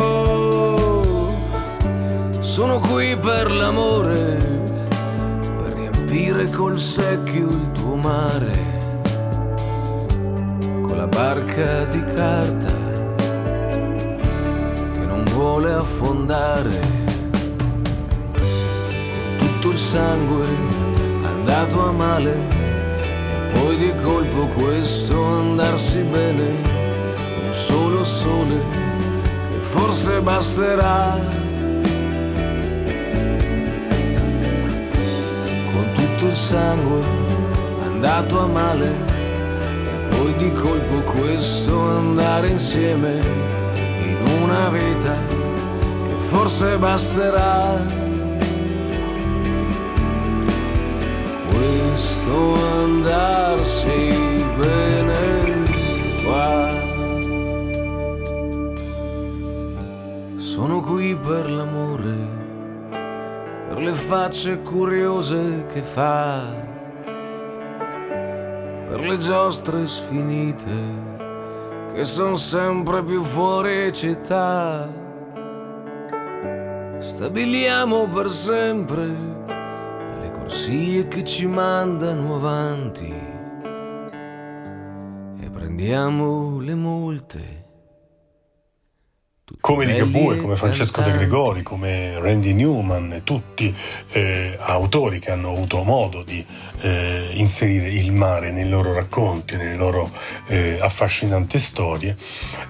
Sono 2.41 2.79
qui 2.79 3.17
per 3.17 3.51
l'amore, 3.51 4.37
per 5.57 5.73
riempire 5.73 6.49
col 6.49 6.77
secchio 6.77 7.47
il 7.47 7.71
tuo 7.73 7.95
mare. 7.95 8.73
Con 10.81 10.97
la 10.97 11.07
barca 11.07 11.85
di 11.85 12.03
carta 12.13 12.73
che 14.93 15.05
non 15.07 15.23
vuole 15.33 15.73
affondare, 15.73 16.79
tutto 19.37 19.71
il 19.71 19.77
sangue 19.77 20.45
andato 21.23 21.87
a 21.87 21.91
male 21.91 22.33
e 22.33 23.51
poi 23.53 23.77
di 23.77 23.91
colpo 24.03 24.47
questo 24.57 25.23
andarsi 25.23 26.01
bene, 26.01 26.43
un 27.43 27.51
solo 27.51 28.03
sole 28.03 28.84
forse 29.75 30.21
basterà. 30.21 31.19
Con 35.73 35.85
tutto 35.95 36.25
il 36.27 36.35
sangue 36.35 36.99
andato 37.85 38.39
a 38.39 38.47
male 38.47 38.87
e 38.87 40.15
poi 40.15 40.33
di 40.37 40.51
colpo 40.53 41.11
questo 41.11 41.89
andare 41.89 42.47
insieme 42.47 43.19
in 43.75 44.17
una 44.43 44.69
vita 44.69 45.15
che 46.07 46.15
forse 46.19 46.77
basterà. 46.77 48.03
Questo 51.49 52.53
andarsi 52.83 54.43
bene 54.57 54.94
qui 61.05 61.15
per 61.15 61.51
l'amore, 61.51 62.17
per 63.67 63.77
le 63.77 63.91
facce 63.91 64.61
curiose 64.61 65.65
che 65.71 65.81
fa 65.83 66.63
per 68.87 68.99
le 69.01 69.17
giostre 69.17 69.85
sfinite 69.85 70.73
che 71.93 72.03
sono 72.05 72.35
sempre 72.35 73.03
più 73.03 73.21
fuori 73.21 73.91
città. 73.91 74.87
Stabiliamo 76.97 78.07
per 78.07 78.29
sempre 78.29 79.05
le 79.05 80.31
corsie 80.31 81.07
che 81.07 81.23
ci 81.23 81.45
mandano 81.45 82.35
avanti 82.35 83.13
e 85.39 85.49
prendiamo 85.51 86.59
le 86.59 86.75
multe. 86.75 87.54
Come 89.65 89.85
Ligabue, 89.85 90.37
come 90.37 90.55
Francesco 90.55 91.01
De. 91.01 91.09
Gregori, 91.09 91.63
come 91.63 92.19
Randy 92.19 92.53
Newman, 92.53 93.21
tutti 93.23 93.75
eh, 94.11 94.55
autori 94.59 95.17
che 95.17 95.31
hanno 95.31 95.51
avuto 95.51 95.81
modo 95.81 96.21
di 96.21 96.45
eh, 96.81 97.31
inserire 97.33 97.89
il 97.89 98.11
mare 98.11 98.51
nei 98.51 98.69
loro 98.69 98.93
racconti, 98.93 99.57
nelle 99.57 99.75
loro 99.75 100.07
eh, 100.49 100.77
affascinanti 100.79 101.57
storie, 101.57 102.15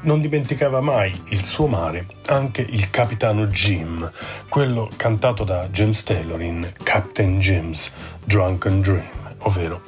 non 0.04 0.22
dimenticava 0.22 0.80
mai 0.80 1.12
il 1.32 1.44
suo 1.44 1.68
mare 1.68 2.06
anche 2.28 2.62
il 2.62 2.90
capitano 2.90 3.48
Jim, 3.48 4.10
quello 4.48 4.90
cantato 4.96 5.44
da 5.44 5.68
James 5.68 6.02
Taylor 6.02 6.42
in 6.42 6.72
Captain 6.82 7.40
Jim's 7.40 7.92
Drunken 8.24 8.80
Dream, 8.80 9.36
ovvero 9.40 9.82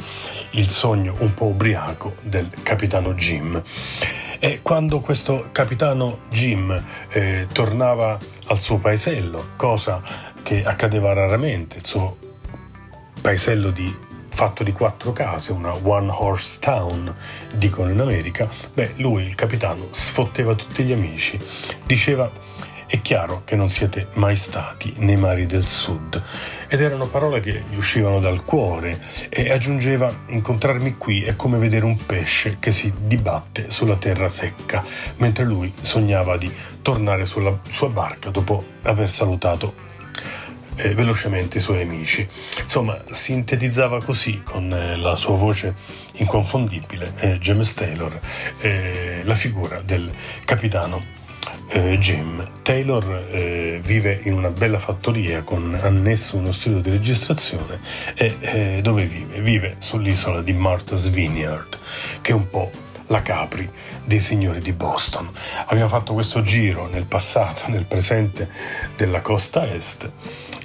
il 0.51 0.67
sogno 0.67 1.15
un 1.19 1.33
po' 1.33 1.45
ubriaco 1.45 2.15
del 2.21 2.49
capitano 2.63 3.13
Jim. 3.13 3.63
E 4.39 4.59
quando 4.61 4.99
questo 4.99 5.49
capitano 5.51 6.19
Jim 6.29 6.83
eh, 7.09 7.47
tornava 7.51 8.17
al 8.47 8.59
suo 8.59 8.77
paesello, 8.77 9.49
cosa 9.55 10.01
che 10.43 10.63
accadeva 10.63 11.13
raramente, 11.13 11.77
il 11.77 11.85
suo 11.85 12.17
paesello 13.19 13.71
di 13.71 14.05
fatto 14.29 14.63
di 14.63 14.71
quattro 14.71 15.11
case, 15.13 15.51
una 15.51 15.73
one 15.73 16.11
horse 16.11 16.59
town, 16.59 17.11
dicono 17.55 17.89
in 17.89 17.99
America, 17.99 18.47
beh, 18.71 18.93
lui, 18.97 19.23
il 19.23 19.33
capitano, 19.33 19.87
sfotteva 19.89 20.53
tutti 20.53 20.83
gli 20.83 20.91
amici, 20.91 21.39
diceva 21.87 22.31
è 22.87 23.01
chiaro 23.01 23.41
che 23.43 23.57
non 23.57 23.69
siete 23.69 24.07
mai 24.13 24.35
stati 24.35 24.93
nei 24.97 25.17
mari 25.17 25.45
del 25.45 25.65
sud. 25.65 26.21
Ed 26.67 26.81
erano 26.81 27.07
parole 27.07 27.41
che 27.41 27.63
gli 27.69 27.75
uscivano 27.75 28.19
dal 28.19 28.43
cuore 28.43 28.99
e 29.29 29.51
aggiungeva 29.51 30.11
incontrarmi 30.27 30.95
qui 30.95 31.23
è 31.23 31.35
come 31.35 31.57
vedere 31.57 31.85
un 31.85 31.97
pesce 32.05 32.57
che 32.59 32.71
si 32.71 32.93
dibatte 32.97 33.69
sulla 33.69 33.97
terra 33.97 34.29
secca, 34.29 34.83
mentre 35.17 35.43
lui 35.43 35.73
sognava 35.81 36.37
di 36.37 36.51
tornare 36.81 37.25
sulla 37.25 37.59
sua 37.69 37.89
barca 37.89 38.29
dopo 38.29 38.65
aver 38.83 39.09
salutato 39.09 39.85
eh, 40.75 40.93
velocemente 40.93 41.57
i 41.57 41.61
suoi 41.61 41.81
amici. 41.81 42.27
Insomma, 42.61 43.03
sintetizzava 43.09 44.01
così 44.01 44.41
con 44.43 44.71
eh, 44.71 44.95
la 44.95 45.15
sua 45.15 45.35
voce 45.35 45.75
inconfondibile, 46.13 47.13
eh, 47.17 47.37
James 47.39 47.73
Taylor, 47.73 48.17
eh, 48.59 49.21
la 49.25 49.35
figura 49.35 49.81
del 49.81 50.09
capitano 50.45 51.15
eh, 51.69 51.97
Jim. 51.99 52.47
Taylor 52.61 53.27
eh, 53.31 53.79
vive 53.83 54.19
in 54.23 54.33
una 54.33 54.49
bella 54.49 54.79
fattoria 54.79 55.43
con 55.43 55.77
annesso 55.81 56.37
uno 56.37 56.51
studio 56.51 56.79
di 56.79 56.89
registrazione 56.89 57.79
e 58.15 58.35
eh, 58.39 58.79
dove 58.81 59.05
vive? 59.05 59.41
Vive 59.41 59.75
sull'isola 59.79 60.41
di 60.41 60.53
Martha's 60.53 61.09
Vineyard, 61.09 61.77
che 62.21 62.31
è 62.31 62.35
un 62.35 62.49
po' 62.49 62.69
la 63.07 63.21
Capri 63.21 63.69
dei 64.05 64.19
signori 64.19 64.59
di 64.59 64.73
Boston. 64.73 65.29
Abbiamo 65.67 65.89
fatto 65.89 66.13
questo 66.13 66.41
giro 66.41 66.87
nel 66.87 67.05
passato, 67.05 67.69
nel 67.69 67.85
presente 67.85 68.49
della 68.95 69.21
costa 69.21 69.71
est, 69.73 70.09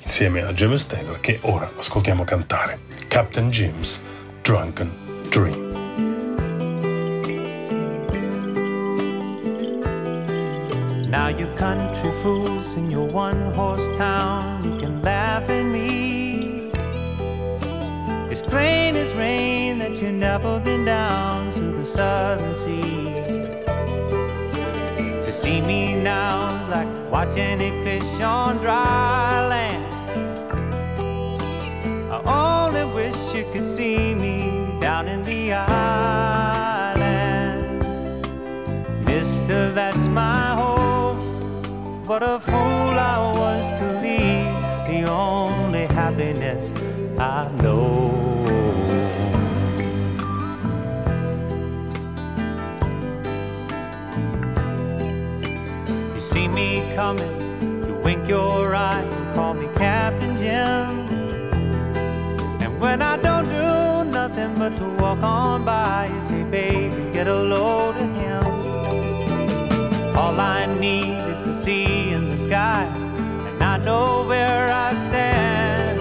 insieme 0.02 0.42
a 0.42 0.52
James 0.52 0.86
Taylor, 0.86 1.20
che 1.20 1.38
ora 1.42 1.70
ascoltiamo 1.78 2.24
cantare. 2.24 2.80
Captain 3.08 3.50
Jim's 3.50 4.02
Drunken 4.42 4.90
Dream. 5.28 5.71
Now 11.12 11.28
you 11.28 11.46
country 11.56 12.10
fools 12.22 12.72
in 12.72 12.88
your 12.88 13.06
one 13.06 13.52
horse 13.52 13.86
town, 13.98 14.64
you 14.64 14.74
can 14.78 15.02
laugh 15.02 15.50
at 15.50 15.62
me. 15.62 16.70
It's 18.30 18.40
plain 18.40 18.96
as 18.96 19.12
rain 19.12 19.78
that 19.80 20.00
you've 20.00 20.14
never 20.14 20.58
been 20.60 20.86
down 20.86 21.50
to 21.50 21.60
the 21.60 21.84
southern 21.84 22.54
sea. 22.54 23.12
To 24.96 25.30
see 25.30 25.60
me 25.60 26.02
now 26.02 26.58
is 26.62 26.68
like 26.70 26.88
watching 27.12 27.60
a 27.60 27.70
fish 27.84 28.20
on 28.20 28.56
dry 28.56 29.46
land. 29.48 29.84
I 32.10 32.22
only 32.64 32.86
wish 32.94 33.34
you 33.34 33.44
could 33.52 33.66
see 33.66 34.14
me 34.14 34.78
down 34.80 35.08
in 35.08 35.22
the 35.22 35.52
island. 35.52 37.04
Mister, 39.04 39.72
that's 39.72 40.06
my 40.06 40.54
home. 40.54 41.01
What 42.04 42.24
a 42.24 42.40
fool 42.40 42.54
I 42.98 43.32
was 43.38 43.78
to 43.78 43.86
leave 44.02 44.86
the 44.88 45.08
only 45.08 45.86
happiness 45.86 46.68
I 47.16 47.48
know. 47.62 48.10
You 56.14 56.20
see 56.20 56.48
me 56.48 56.92
coming, 56.96 57.86
you 57.86 57.94
wink 58.02 58.28
your 58.28 58.74
eye 58.74 59.02
and 59.02 59.34
call 59.36 59.54
me 59.54 59.68
Captain 59.76 60.36
Jim. 60.38 61.06
And 62.60 62.80
when 62.80 63.00
I 63.00 63.16
don't 63.16 63.48
do 63.48 64.10
nothing 64.10 64.54
but 64.58 64.76
to 64.76 64.88
walk 65.00 65.22
on 65.22 65.64
by, 65.64 66.10
you 66.12 66.20
say, 66.20 66.42
baby, 66.42 67.12
get 67.12 67.28
a 67.28 67.34
load. 67.34 68.11
All 70.14 70.38
I 70.38 70.66
need 70.78 71.16
is 71.32 71.44
the 71.44 71.54
sea 71.54 72.10
and 72.10 72.30
the 72.30 72.36
sky, 72.36 72.84
and 72.84 73.62
I 73.62 73.78
know 73.78 74.24
where 74.26 74.70
I 74.70 74.92
stand. 74.94 75.98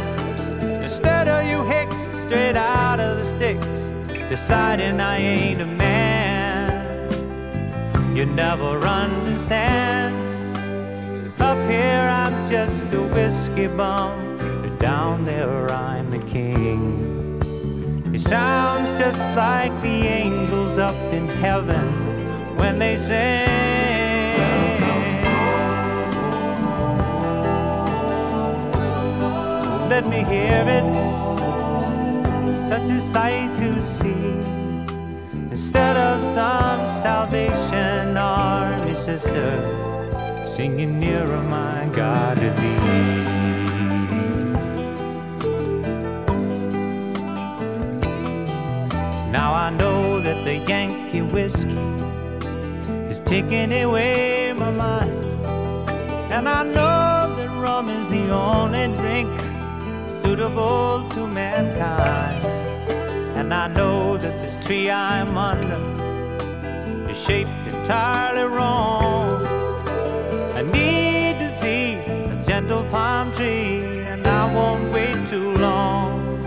Instead 0.84 1.30
of 1.30 1.48
you 1.48 1.64
hicks 1.64 2.10
straight 2.22 2.58
out 2.58 3.00
of 3.00 3.20
the 3.20 3.26
sticks, 3.26 3.68
deciding 4.28 5.00
I 5.00 5.18
ain't 5.18 5.62
a 5.62 5.66
man, 5.66 7.08
you 8.14 8.26
never 8.26 8.80
understand. 8.86 10.14
Up 11.40 11.58
here 11.70 12.10
I'm 12.24 12.50
just 12.50 12.92
a 12.92 13.02
whiskey 13.02 13.68
bum, 13.68 14.36
but 14.62 14.78
down 14.78 15.24
there 15.24 15.72
I'm 15.72 16.14
a 16.14 16.20
king. 16.26 17.40
It 18.14 18.20
sounds 18.20 18.90
just 19.00 19.30
like 19.38 19.72
the 19.82 20.06
angels 20.06 20.78
up 20.78 20.96
in 21.14 21.28
heaven 21.28 22.58
when 22.58 22.78
they 22.78 22.98
sing. 22.98 23.71
Let 29.92 30.08
me 30.08 30.24
hear 30.24 30.64
it, 30.78 30.86
such 32.70 32.90
a 32.90 33.02
sight 33.02 33.54
to 33.58 33.82
see. 33.82 34.40
Instead 35.52 35.98
of 35.98 36.22
some 36.34 36.80
Salvation 37.04 38.16
Army 38.16 38.96
sister 38.96 39.52
singing 40.48 40.98
nearer, 40.98 41.44
my 41.44 41.90
God, 41.94 42.38
to 42.38 42.50
thee. 42.52 42.80
Now 49.30 49.54
I 49.54 49.72
know 49.72 50.22
that 50.22 50.46
the 50.46 50.56
Yankee 50.70 51.22
whiskey 51.22 51.86
is 53.12 53.20
taking 53.20 53.74
away 53.74 54.54
my 54.54 54.72
mind. 54.72 55.12
And 56.32 56.48
I 56.48 56.64
know 56.64 57.36
that 57.36 57.50
rum 57.62 57.90
is 57.90 58.08
the 58.08 58.32
only 58.32 58.88
drink 58.94 59.51
suitable 60.32 61.10
to 61.10 61.28
mankind. 61.28 62.42
And 63.36 63.54
I 63.54 63.68
know 63.68 64.16
that 64.16 64.34
this 64.42 64.58
tree 64.66 64.90
I'm 64.90 65.38
under 65.38 65.82
is 67.12 67.22
shaped 67.22 67.50
entirely 67.68 68.46
wrong. 68.56 69.46
I 70.56 70.62
need 70.62 71.36
to 71.44 71.50
see 71.62 71.96
a 71.96 72.44
gentle 72.46 72.86
palm 72.86 73.34
tree, 73.34 73.84
and 74.12 74.26
I 74.26 74.44
won't 74.56 74.94
wait 74.94 75.20
too 75.28 75.52
long. 75.58 76.40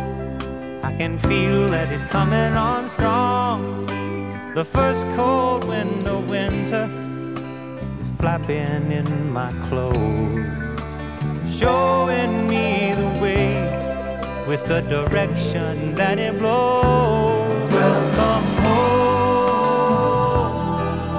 I 0.83 0.97
can 0.97 1.19
feel 1.19 1.69
that 1.69 1.93
it's 1.93 2.11
coming 2.11 2.55
on 2.57 2.89
strong. 2.89 3.85
The 4.55 4.65
first 4.65 5.05
cold 5.15 5.69
wind 5.69 6.07
of 6.07 6.27
winter 6.27 6.89
is 8.01 8.09
flapping 8.19 8.93
in 9.01 9.31
my 9.31 9.53
clothes, 9.69 10.39
showing 11.59 12.49
me 12.49 12.94
with 14.47 14.67
the 14.67 14.81
direction 14.83 15.95
that 15.95 16.19
it 16.19 16.39
blows. 16.39 17.73
Welcome 17.73 18.45
home, 18.65 20.03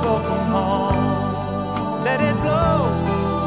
welcome 0.04 0.46
home, 0.54 2.04
let 2.04 2.22
it 2.22 2.36
blow. 2.42 2.92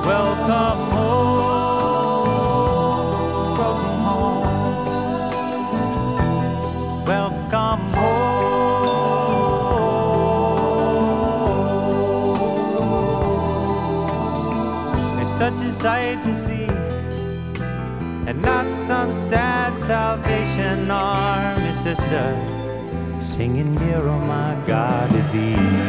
Welcome 0.05 0.91
home, 0.97 2.39
welcome 3.59 4.01
home, 4.07 4.65
welcome 7.05 7.83
home. 7.93 8.81
It's 15.21 15.31
such 15.39 15.61
a 15.63 15.71
sight 15.71 16.23
to 16.25 16.35
see 16.35 16.58
some 18.89 19.13
sad 19.13 19.79
Salvation 19.79 20.91
Army 20.91 21.75
sister 21.75 22.27
singing 23.21 23.75
near, 23.75 23.99
oh 23.99 24.19
my 24.21 24.57
God, 24.67 25.11
to 25.11 25.23
thee. 25.31 25.88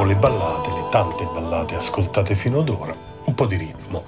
Dopo 0.00 0.04
le 0.04 0.16
ballate, 0.16 0.70
le 0.70 0.86
tante 0.90 1.24
ballate 1.24 1.74
ascoltate 1.74 2.34
fino 2.34 2.60
ad 2.60 2.70
ora, 2.70 2.94
un 3.24 3.34
po' 3.34 3.44
di 3.44 3.56
ritmo. 3.56 4.04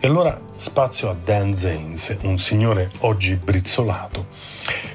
E 0.00 0.06
allora 0.08 0.40
spazio 0.56 1.08
a 1.08 1.14
Dan 1.14 1.54
Zanes, 1.54 2.16
un 2.22 2.36
signore 2.36 2.90
oggi 3.00 3.36
brizzolato, 3.36 4.26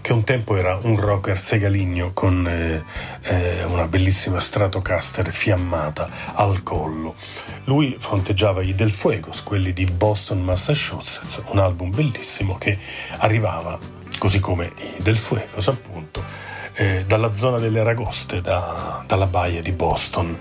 che 0.02 0.12
un 0.12 0.26
tempo 0.26 0.58
era 0.58 0.78
un 0.82 1.00
rocker 1.00 1.38
segaligno 1.38 2.12
con 2.14 2.46
eh, 2.48 2.84
eh, 3.22 3.64
una 3.64 3.86
bellissima 3.86 4.42
Stratocaster 4.42 5.32
fiammata 5.32 6.10
al 6.34 6.64
collo. 6.64 7.16
Lui 7.64 7.96
fronteggiava 7.98 8.62
i 8.62 8.76
Del 8.76 8.92
Fuegos, 8.92 9.42
quelli 9.42 9.72
di 9.72 9.86
Boston, 9.86 10.42
Massachusetts, 10.42 11.44
un 11.48 11.60
album 11.60 11.92
bellissimo 11.92 12.58
che 12.58 12.78
arrivava, 13.20 13.80
così 14.18 14.40
come 14.40 14.74
i 14.98 15.02
Del 15.02 15.18
Fuegos 15.18 15.70
appunto, 15.70 16.55
eh, 16.76 17.06
dalla 17.06 17.34
zona 17.34 17.58
delle 17.58 17.80
Aragoste, 17.80 18.42
da- 18.42 19.04
dalla 19.08 19.28
baia 19.28 19.62
di 19.62 19.72
Boston. 19.72 20.38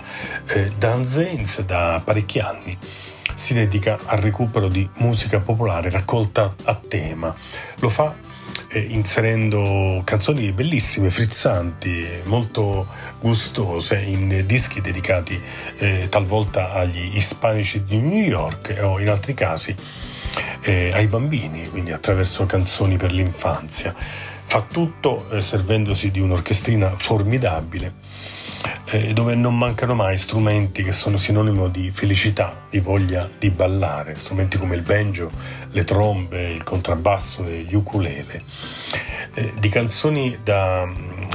Eh, 0.47 0.71
Dan 0.77 1.05
Zanes 1.05 1.61
da 1.63 2.01
parecchi 2.03 2.39
anni 2.39 2.77
si 3.33 3.53
dedica 3.53 3.99
al 4.05 4.19
recupero 4.19 4.67
di 4.67 4.87
musica 4.95 5.39
popolare 5.39 5.89
raccolta 5.89 6.53
a 6.63 6.75
tema. 6.75 7.35
Lo 7.79 7.89
fa 7.89 8.13
eh, 8.69 8.79
inserendo 8.79 10.01
canzoni 10.03 10.51
bellissime, 10.51 11.09
frizzanti, 11.09 12.21
molto 12.25 12.87
gustose 13.19 13.99
in 13.99 14.43
dischi 14.45 14.81
dedicati 14.81 15.41
eh, 15.77 16.07
talvolta 16.09 16.73
agli 16.73 17.15
ispanici 17.15 17.83
di 17.83 17.99
New 17.99 18.23
York 18.23 18.77
o 18.81 18.99
in 18.99 19.09
altri 19.09 19.33
casi 19.33 19.75
eh, 20.61 20.91
ai 20.93 21.07
bambini, 21.07 21.67
quindi 21.69 21.91
attraverso 21.91 22.45
canzoni 22.45 22.97
per 22.97 23.11
l'infanzia. 23.11 23.93
Fa 24.45 24.61
tutto 24.61 25.29
eh, 25.31 25.41
servendosi 25.41 26.11
di 26.11 26.19
un'orchestrina 26.19 26.93
formidabile 26.97 27.93
eh, 28.85 29.13
dove 29.13 29.35
non 29.35 29.57
mancano 29.57 29.95
mai 29.95 30.17
strumenti 30.17 30.83
che 30.83 30.91
sono 30.91 31.17
sinonimo 31.17 31.67
di 31.67 31.89
felicità, 31.91 32.65
di 32.69 32.79
voglia 32.79 33.29
di 33.37 33.49
ballare, 33.49 34.15
strumenti 34.15 34.57
come 34.57 34.75
il 34.75 34.81
banjo, 34.81 35.31
le 35.71 35.83
trombe, 35.83 36.51
il 36.51 36.63
contrabbasso 36.63 37.45
e 37.45 37.65
gli 37.67 37.75
ukulele, 37.75 38.43
eh, 39.33 39.53
di 39.57 39.69
canzoni 39.69 40.39
da, 40.43 40.87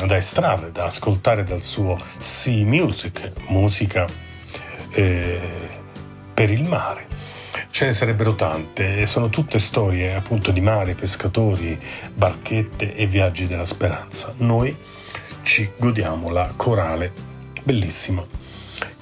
da 0.07 0.17
estrarre, 0.17 0.71
da 0.73 0.85
ascoltare 0.85 1.45
dal 1.45 1.63
suo 1.63 1.97
Sea 2.19 2.65
Music, 2.65 3.33
musica 3.49 4.07
eh, 4.93 5.41
per 6.33 6.51
il 6.51 6.69
mare. 6.69 7.10
Ce 7.71 7.87
ne 7.87 7.93
sarebbero 7.93 8.35
tante 8.35 9.01
e 9.01 9.07
sono 9.07 9.29
tutte 9.29 9.59
storie 9.59 10.15
appunto 10.15 10.51
di 10.51 10.61
mare, 10.61 10.95
pescatori, 10.95 11.81
barchette 12.13 12.95
e 12.95 13.07
viaggi 13.07 13.47
della 13.47 13.65
speranza. 13.65 14.35
Noi 14.39 14.77
ci 15.43 15.71
godiamo 15.77 16.31
la 16.31 16.53
corale 16.57 17.13
bellissima 17.63 18.23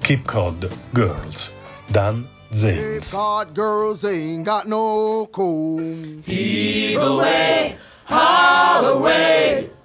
Keep 0.00 0.24
Cod 0.24 0.68
Girls, 0.92 1.52
Dan 1.86 2.36
Cape 2.48 2.56
Zanes. 2.56 3.12
Cod 3.12 3.54
girls 3.54 4.04
ain't 4.04 4.44
got 4.44 4.66
no 4.66 5.26
comb. 5.30 6.24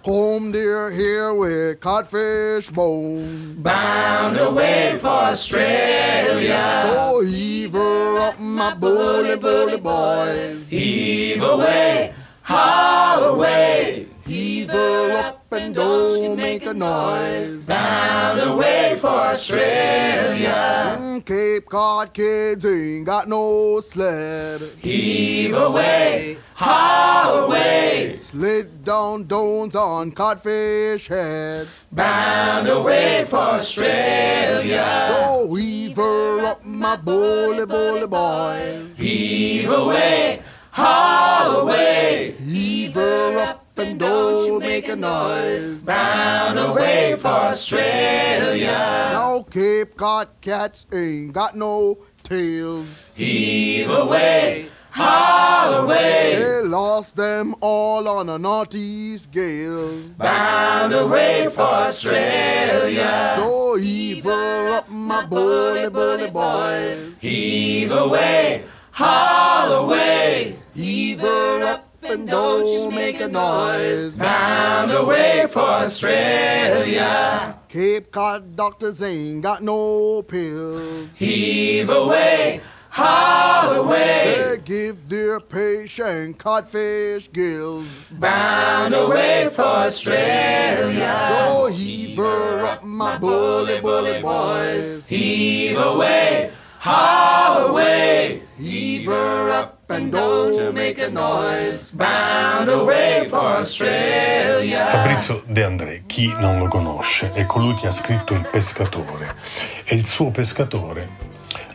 Home 0.03 0.51
dear 0.51 0.91
here 0.91 1.33
with 1.33 1.79
codfish 1.79 2.69
bone. 2.69 3.55
Bound 3.61 4.37
away 4.37 4.97
for 4.99 5.07
Australia. 5.07 6.89
So 6.91 7.21
heave 7.21 7.71
her 7.71 8.19
up, 8.19 8.37
my 8.37 8.73
bully, 8.73 9.37
bully 9.37 9.79
boys. 9.79 10.67
Heave 10.67 11.41
away, 11.41 12.13
haul 12.41 13.23
away. 13.23 14.09
Heave 14.25 14.69
her 14.69 15.17
up 15.17 15.51
and 15.51 15.75
don't 15.75 16.37
make 16.37 16.65
a 16.65 16.73
noise. 16.73 17.65
Bound 17.65 18.39
away 18.39 18.95
for 18.97 19.07
Australia. 19.07 20.95
Mm, 20.97 21.25
Cape 21.25 21.65
Cod 21.65 22.13
kids 22.13 22.65
ain't 22.65 23.05
got 23.05 23.27
no 23.27 23.81
sled. 23.81 24.61
Heave 24.79 25.53
away, 25.55 26.37
haul 26.55 27.45
away. 27.45 28.13
Slid 28.13 28.85
down 28.85 29.25
dones 29.25 29.75
on 29.75 30.11
codfish 30.11 31.07
heads. 31.07 31.85
Bound 31.91 32.69
away 32.69 33.25
for 33.27 33.37
Australia. 33.59 35.07
So 35.09 35.53
heave 35.53 35.97
her 35.97 36.45
up, 36.45 36.63
my 36.63 36.95
bully, 36.95 37.65
bully 37.65 38.07
boys. 38.07 38.95
Heave 38.95 39.69
away, 39.69 40.41
haul 40.71 41.59
away. 41.61 42.35
Heave 42.39 42.93
her 42.93 43.39
up 43.39 43.62
and 43.77 43.99
don't 43.99 44.45
you 44.45 44.59
make 44.59 44.87
a 44.87 44.95
noise. 44.95 45.85
Bound 45.85 46.59
away 46.59 47.15
for 47.17 47.27
Australia. 47.27 48.67
Now 48.67 49.45
Cape 49.49 49.95
Cod 49.97 50.29
cats 50.41 50.85
ain't 50.93 51.33
got 51.33 51.55
no 51.55 51.97
tails. 52.23 53.11
Heave 53.15 53.89
away, 53.89 54.67
haul 54.91 55.83
away. 55.83 56.35
They 56.37 56.67
lost 56.67 57.15
them 57.15 57.55
all 57.61 58.07
on 58.07 58.29
a 58.29 58.37
northeast 58.37 59.31
gale. 59.31 60.01
Bound 60.17 60.93
away 60.93 61.47
for 61.49 61.61
Australia. 61.61 63.33
So 63.35 63.75
heave 63.75 64.23
her 64.23 64.69
up, 64.77 64.89
my 64.89 65.25
bully, 65.25 65.89
bully 65.89 66.29
boys. 66.29 67.17
Heave 67.19 67.91
away, 67.91 68.63
haul 68.91 69.85
away. 69.85 70.59
Heave 70.73 71.19
her 71.19 71.63
up 71.63 71.82
and 72.13 72.27
don't 72.27 72.93
make 72.93 73.19
a 73.19 73.27
noise. 73.27 74.17
Bound 74.17 74.91
away 74.91 75.47
for 75.49 75.59
Australia. 75.59 77.57
Cape 77.67 78.11
Cod 78.11 78.55
doctors 78.55 79.01
ain't 79.01 79.41
got 79.41 79.63
no 79.63 80.21
pills. 80.21 81.15
Heave 81.15 81.89
away, 81.89 82.61
haul 82.89 83.81
away. 83.81 84.35
They 84.47 84.57
give 84.63 85.09
their 85.09 85.39
patient 85.39 86.37
codfish 86.37 87.31
gills. 87.31 87.87
Bound 88.11 88.93
away 88.93 89.49
for 89.51 89.63
Australia. 89.63 91.25
So 91.29 91.65
heave 91.65 92.17
her 92.17 92.65
up, 92.65 92.83
my 92.83 93.17
bully, 93.17 93.81
bully 93.81 94.21
boys. 94.21 95.07
Heave 95.07 95.79
away, 95.79 96.51
haul 96.77 97.69
away. 97.69 98.43
Heave 98.55 99.05
her 99.07 99.49
up 99.49 99.72
and 99.89 100.11
don't 100.11 100.73
make 100.73 100.99
a 100.99 101.09
noise. 101.09 101.91
Bound 101.93 102.69
away 102.69 103.25
for 103.27 103.39
Australia. 103.39 104.87
Fabrizio 104.87 105.43
De 105.45 105.63
André, 105.63 106.03
chi 106.05 106.31
non 106.39 106.59
lo 106.59 106.67
conosce, 106.67 107.31
è 107.33 107.45
colui 107.45 107.75
che 107.75 107.87
ha 107.87 107.91
scritto 107.91 108.33
Il 108.33 108.47
pescatore. 108.49 109.35
E 109.83 109.95
il 109.95 110.05
suo 110.05 110.31
pescatore, 110.31 111.09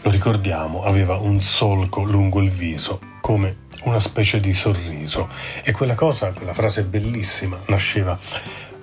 lo 0.03 0.11
ricordiamo, 0.11 0.83
aveva 0.85 1.17
un 1.17 1.41
solco 1.41 2.03
lungo 2.03 2.41
il 2.41 2.51
viso, 2.51 3.01
come 3.21 3.67
una 3.85 4.01
specie 4.01 4.41
di 4.41 4.55
sorriso. 4.55 5.29
E 5.63 5.73
quella 5.73 5.95
cosa, 5.95 6.33
quella 6.33 6.55
frase 6.55 6.85
bellissima, 6.85 7.59
nasceva 7.67 8.19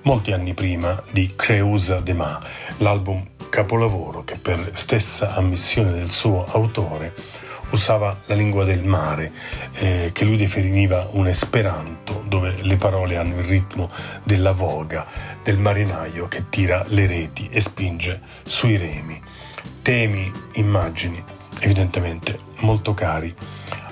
molti 0.02 0.32
anni 0.32 0.54
prima 0.54 1.02
di 1.10 1.32
Creusa 1.34 2.00
de 2.00 2.12
Ma, 2.12 2.40
l'album 2.78 3.26
capolavoro 3.48 4.24
che 4.24 4.36
per 4.36 4.70
stessa 4.74 5.34
ammissione 5.34 5.92
del 5.92 6.10
suo 6.10 6.44
autore 6.44 7.14
usava 7.70 8.16
la 8.26 8.34
lingua 8.34 8.64
del 8.64 8.84
mare, 8.84 9.32
eh, 9.72 10.10
che 10.12 10.24
lui 10.24 10.36
definiva 10.36 11.08
un 11.12 11.26
esperanto, 11.26 12.22
dove 12.26 12.56
le 12.60 12.76
parole 12.76 13.16
hanno 13.16 13.38
il 13.38 13.44
ritmo 13.44 13.88
della 14.22 14.52
voga, 14.52 15.06
del 15.42 15.58
marinaio 15.58 16.28
che 16.28 16.48
tira 16.48 16.84
le 16.88 17.06
reti 17.06 17.48
e 17.50 17.60
spinge 17.60 18.20
sui 18.44 18.76
remi. 18.76 19.20
Temi, 19.82 20.30
immagini, 20.54 21.22
evidentemente 21.60 22.38
molto 22.60 22.94
cari 22.94 23.34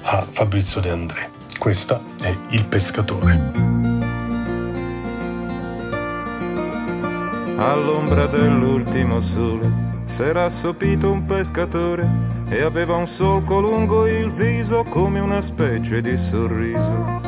a 0.03 0.27
Fabrizio 0.29 0.81
De 0.81 0.91
André. 0.91 1.31
Questa 1.59 2.03
è 2.23 2.35
Il 2.51 2.67
pescatore. 2.67 3.73
All'ombra 7.57 8.27
dell'ultimo 8.27 9.21
sole 9.21 9.94
s'era 10.05 10.45
assopito 10.45 11.11
un 11.11 11.25
pescatore 11.25 12.09
e 12.49 12.63
aveva 12.63 12.97
un 12.97 13.07
solco 13.07 13.61
lungo 13.61 14.07
il 14.07 14.31
viso 14.33 14.85
come 14.85 15.21
una 15.21 15.41
specie 15.41 16.01
di 16.01 16.17
sorriso. 16.17 17.23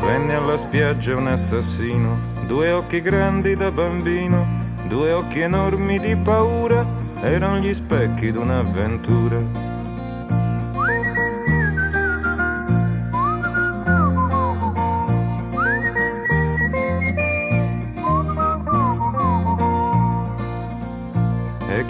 Venne 0.00 0.34
alla 0.34 0.56
spiaggia 0.56 1.16
un 1.16 1.26
assassino, 1.26 2.18
due 2.46 2.72
occhi 2.72 3.00
grandi 3.00 3.54
da 3.54 3.70
bambino, 3.70 4.46
due 4.88 5.12
occhi 5.12 5.40
enormi 5.40 5.98
di 5.98 6.16
paura, 6.16 6.86
erano 7.20 7.58
gli 7.58 7.72
specchi 7.72 8.32
d'un'avventura. 8.32 9.69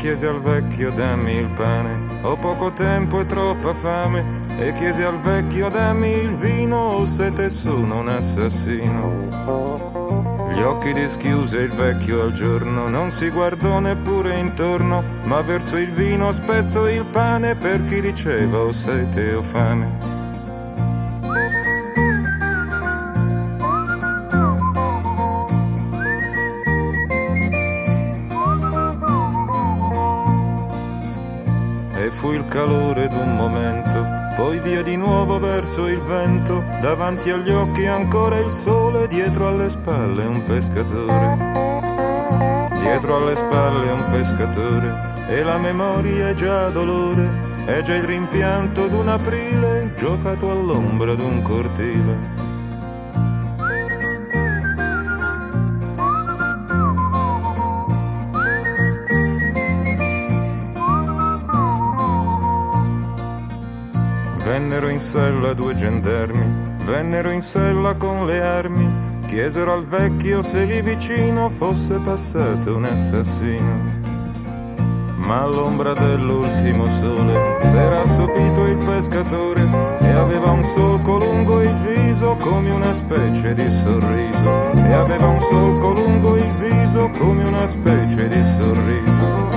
Chiese 0.00 0.26
al 0.26 0.40
vecchio 0.40 0.90
dammi 0.92 1.34
il 1.34 1.50
pane, 1.50 2.22
ho 2.22 2.34
poco 2.38 2.72
tempo 2.72 3.20
e 3.20 3.26
troppa 3.26 3.74
fame. 3.74 4.46
E 4.56 4.72
chiese 4.72 5.04
al 5.04 5.20
vecchio 5.20 5.68
dammi 5.68 6.22
il 6.22 6.36
vino, 6.38 7.04
se 7.04 7.30
te 7.34 7.50
sono 7.50 7.98
un 7.98 8.08
assassino. 8.08 9.28
Gli 10.54 10.62
occhi 10.62 10.94
dischiuse 10.94 11.58
il 11.58 11.74
vecchio 11.74 12.22
al 12.22 12.32
giorno, 12.32 12.88
non 12.88 13.10
si 13.10 13.28
guardò 13.28 13.78
neppure 13.78 14.38
intorno, 14.38 15.04
ma 15.24 15.42
verso 15.42 15.76
il 15.76 15.92
vino 15.92 16.32
spezzò 16.32 16.88
il 16.88 17.04
pane 17.04 17.56
per 17.56 17.84
chi 17.84 18.00
diceva 18.00 18.58
o 18.58 18.72
sete 18.72 19.34
o 19.34 19.42
fame. 19.42 20.09
Calore 32.60 33.08
d'un 33.08 33.36
momento, 33.36 34.06
poi 34.36 34.60
via 34.60 34.82
di 34.82 34.94
nuovo 34.94 35.38
verso 35.38 35.86
il 35.86 36.00
vento, 36.02 36.62
davanti 36.82 37.30
agli 37.30 37.50
occhi 37.50 37.86
ancora 37.86 38.38
il 38.38 38.50
sole, 38.50 39.08
dietro 39.08 39.48
alle 39.48 39.70
spalle 39.70 40.26
un 40.26 40.44
pescatore. 40.44 41.38
Dietro 42.80 43.16
alle 43.16 43.34
spalle 43.36 43.90
un 43.90 44.04
pescatore, 44.10 45.24
e 45.28 45.42
la 45.42 45.56
memoria 45.56 46.28
è 46.28 46.34
già 46.34 46.68
dolore, 46.68 47.64
è 47.64 47.80
già 47.80 47.94
il 47.94 48.04
rimpianto 48.04 48.88
d'un 48.88 49.08
aprile, 49.08 49.94
giocato 49.96 50.50
all'ombra 50.50 51.14
d'un 51.14 51.40
cortile. 51.40 52.49
Sella 65.00 65.54
due 65.54 65.74
gendarmi, 65.74 66.84
vennero 66.84 67.30
in 67.30 67.42
sella 67.42 67.94
con 67.94 68.26
le 68.26 68.40
armi, 68.40 69.26
chiesero 69.26 69.72
al 69.72 69.86
vecchio 69.86 70.42
se 70.42 70.64
lì 70.64 70.82
vicino 70.82 71.50
fosse 71.56 71.98
passato 72.04 72.76
un 72.76 72.84
assassino. 72.84 73.98
Ma 75.16 75.42
all'ombra 75.42 75.92
dell'ultimo 75.92 76.86
sole 77.00 77.58
s'era 77.60 78.02
assopito 78.02 78.64
il 78.66 78.76
pescatore 78.84 79.62
e 80.00 80.10
aveva 80.10 80.50
un 80.50 80.64
solco 80.74 81.18
lungo 81.18 81.62
il 81.62 81.74
viso 81.86 82.36
come 82.36 82.70
una 82.70 82.94
specie 82.94 83.54
di 83.54 83.82
sorriso. 83.84 84.72
E 84.72 84.92
aveva 84.92 85.26
un 85.28 85.40
solco 85.40 85.92
lungo 85.92 86.36
il 86.36 86.52
viso 86.56 87.10
come 87.18 87.44
una 87.44 87.68
specie 87.68 88.28
di 88.28 88.42
sorriso. 88.58 89.48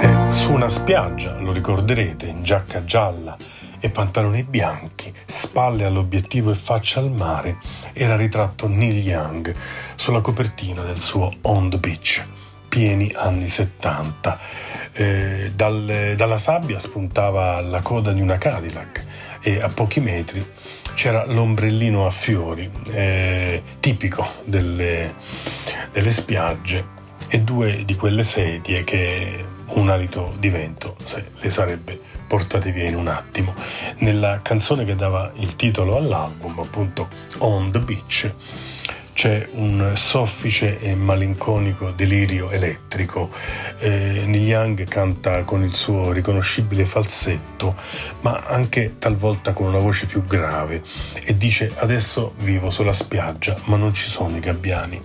E 0.00 0.30
su 0.30 0.52
una 0.52 0.68
spiaggia, 0.68 1.38
lo 1.40 1.52
ricorderete, 1.52 2.26
in 2.26 2.42
giacca 2.42 2.84
gialla 2.84 3.36
e 3.86 3.90
pantaloni 3.90 4.42
bianchi, 4.42 5.12
spalle 5.24 5.84
all'obiettivo 5.84 6.50
e 6.50 6.54
faccia 6.54 7.00
al 7.00 7.10
mare, 7.10 7.58
era 7.92 8.16
ritratto 8.16 8.68
Neil 8.68 8.98
Young 8.98 9.54
sulla 9.94 10.20
copertina 10.20 10.82
del 10.82 10.98
suo 10.98 11.32
On 11.42 11.70
the 11.70 11.78
Beach, 11.78 12.24
pieni 12.68 13.12
anni 13.14 13.48
70. 13.48 14.38
Eh, 14.92 15.52
dal- 15.54 16.14
dalla 16.16 16.38
sabbia 16.38 16.78
spuntava 16.78 17.60
la 17.60 17.80
coda 17.80 18.12
di 18.12 18.20
una 18.20 18.38
Cadillac 18.38 19.04
e 19.40 19.60
a 19.60 19.68
pochi 19.68 20.00
metri 20.00 20.44
c'era 20.94 21.24
l'ombrellino 21.26 22.06
a 22.06 22.10
fiori, 22.10 22.70
eh, 22.90 23.62
tipico 23.80 24.26
delle, 24.44 25.14
delle 25.92 26.10
spiagge, 26.10 26.94
e 27.28 27.40
due 27.40 27.84
di 27.84 27.94
quelle 27.94 28.22
sedie 28.22 28.82
che 28.84 29.44
un 29.66 29.90
alito 29.90 30.34
di 30.38 30.48
vento 30.48 30.96
se 31.02 31.26
le 31.38 31.50
sarebbe 31.50 32.15
portate 32.26 32.72
via 32.72 32.88
in 32.88 32.96
un 32.96 33.08
attimo. 33.08 33.54
Nella 33.98 34.40
canzone 34.42 34.84
che 34.84 34.94
dava 34.94 35.32
il 35.36 35.56
titolo 35.56 35.96
all'album, 35.96 36.58
appunto 36.58 37.08
On 37.38 37.70
the 37.70 37.80
Beach, 37.80 38.32
c'è 39.16 39.48
un 39.52 39.92
soffice 39.94 40.78
e 40.78 40.94
malinconico 40.94 41.90
delirio 41.90 42.50
elettrico. 42.50 43.30
Eh, 43.78 44.24
Neil 44.26 44.46
Young 44.46 44.84
canta 44.86 45.42
con 45.42 45.62
il 45.62 45.72
suo 45.72 46.12
riconoscibile 46.12 46.84
falsetto, 46.84 47.74
ma 48.20 48.44
anche 48.46 48.96
talvolta 48.98 49.54
con 49.54 49.68
una 49.68 49.78
voce 49.78 50.04
più 50.04 50.22
grave 50.26 50.82
e 51.24 51.34
dice 51.34 51.72
adesso 51.76 52.34
vivo 52.40 52.68
sulla 52.68 52.92
spiaggia, 52.92 53.56
ma 53.64 53.78
non 53.78 53.94
ci 53.94 54.06
sono 54.06 54.36
i 54.36 54.40
gabbiani. 54.40 55.00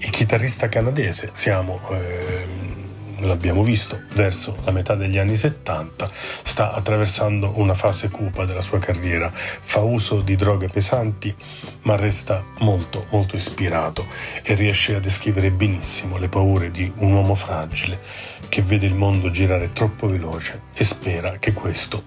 Il 0.00 0.10
chitarrista 0.10 0.68
canadese, 0.68 1.30
siamo... 1.32 1.80
ehm, 1.90 2.81
l'abbiamo 3.26 3.62
visto, 3.62 4.00
verso 4.14 4.56
la 4.64 4.70
metà 4.70 4.94
degli 4.94 5.18
anni 5.18 5.36
70, 5.36 6.10
sta 6.42 6.72
attraversando 6.72 7.52
una 7.56 7.74
fase 7.74 8.08
cupa 8.08 8.44
della 8.44 8.62
sua 8.62 8.78
carriera, 8.78 9.30
fa 9.32 9.80
uso 9.80 10.20
di 10.20 10.36
droghe 10.36 10.68
pesanti, 10.68 11.34
ma 11.82 11.96
resta 11.96 12.44
molto, 12.58 13.06
molto 13.10 13.36
ispirato 13.36 14.06
e 14.42 14.54
riesce 14.54 14.94
a 14.94 15.00
descrivere 15.00 15.50
benissimo 15.50 16.18
le 16.18 16.28
paure 16.28 16.70
di 16.70 16.90
un 16.96 17.12
uomo 17.12 17.34
fragile 17.34 18.00
che 18.48 18.62
vede 18.62 18.86
il 18.86 18.94
mondo 18.94 19.30
girare 19.30 19.72
troppo 19.72 20.08
veloce 20.08 20.62
e 20.74 20.84
spera 20.84 21.38
che 21.38 21.52
questo 21.52 22.04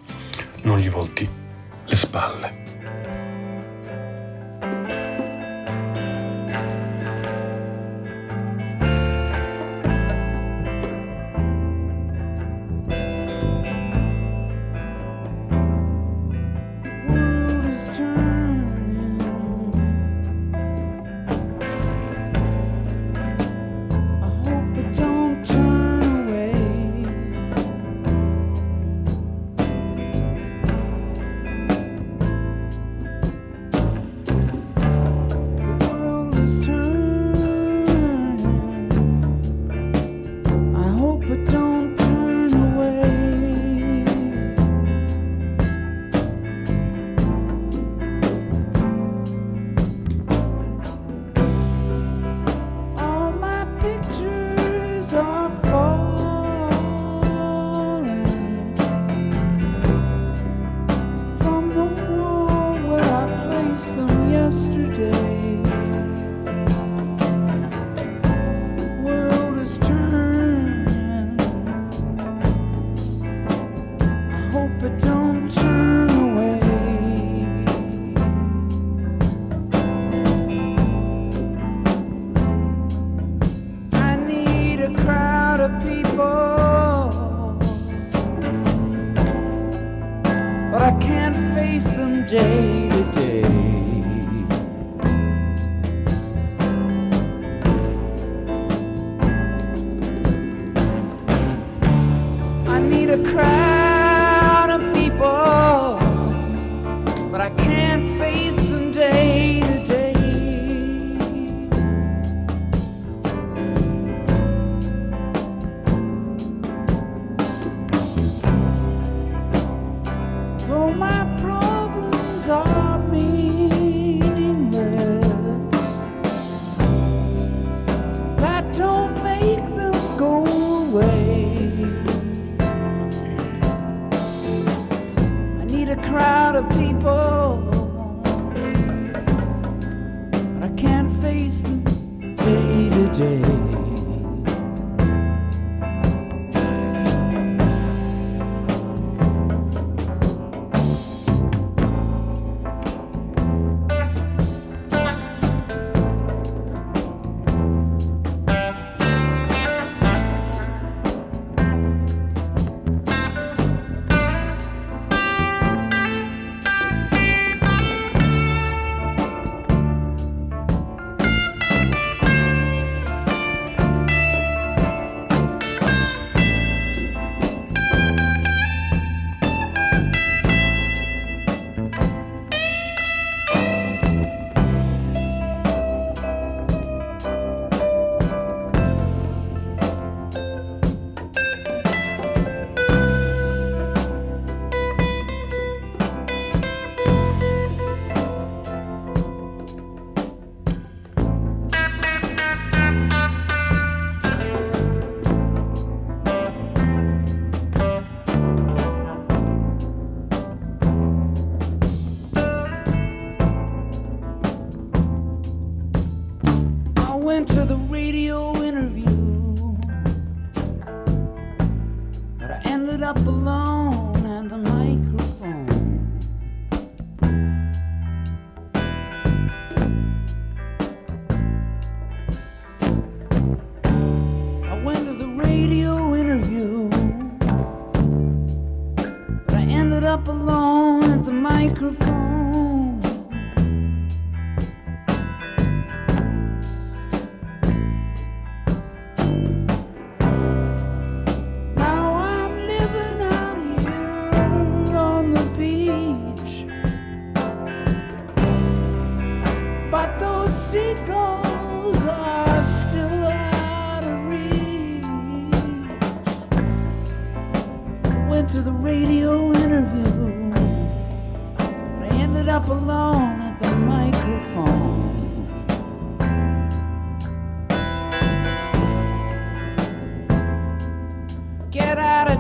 non 0.61 0.79
gli 0.79 0.89
volti 0.89 1.27
le 1.85 1.95
spalle. 1.95 2.64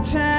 time. 0.05 0.34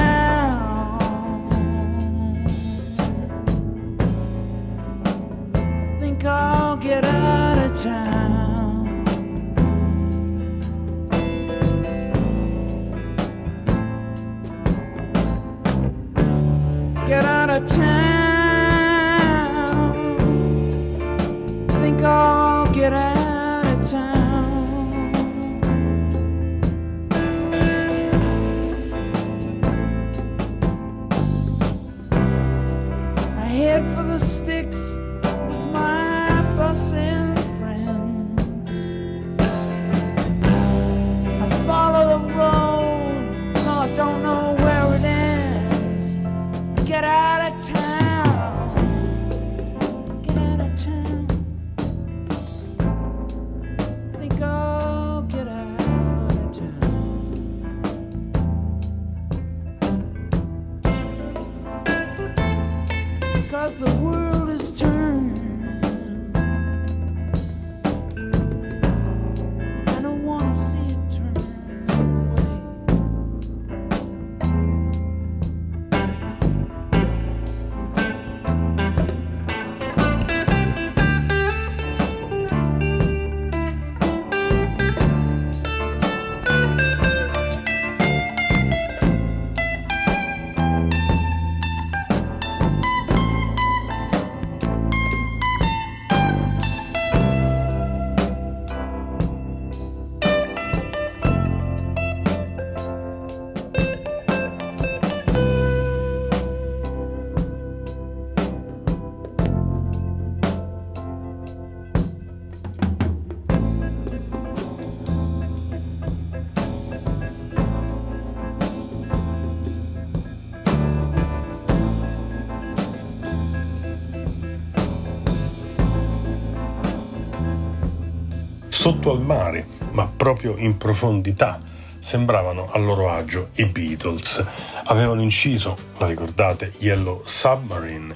Sotto 128.86 129.10
al 129.10 129.20
mare, 129.20 129.66
ma 129.90 130.06
proprio 130.06 130.54
in 130.56 130.76
profondità, 130.76 131.58
sembravano 131.98 132.68
a 132.70 132.78
loro 132.78 133.10
agio 133.10 133.48
i 133.54 133.66
Beatles. 133.66 134.44
Avevano 134.84 135.22
inciso, 135.22 135.76
la 135.98 136.06
ricordate, 136.06 136.72
Yellow 136.78 137.22
Submarine 137.24 138.14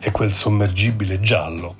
e 0.00 0.10
quel 0.10 0.30
sommergibile 0.30 1.18
giallo. 1.20 1.76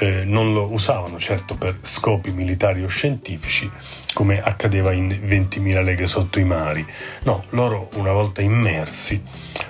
Eh, 0.00 0.22
non 0.24 0.52
lo 0.52 0.70
usavano 0.70 1.18
certo 1.18 1.54
per 1.54 1.78
scopi 1.80 2.30
militari 2.30 2.84
o 2.84 2.88
scientifici, 2.88 3.70
come 4.12 4.42
accadeva 4.42 4.92
in 4.92 5.08
20.000 5.08 5.82
leghe 5.82 6.04
sotto 6.04 6.38
i 6.38 6.44
mari. 6.44 6.86
No, 7.22 7.42
loro, 7.52 7.88
una 7.94 8.12
volta 8.12 8.42
immersi, 8.42 9.22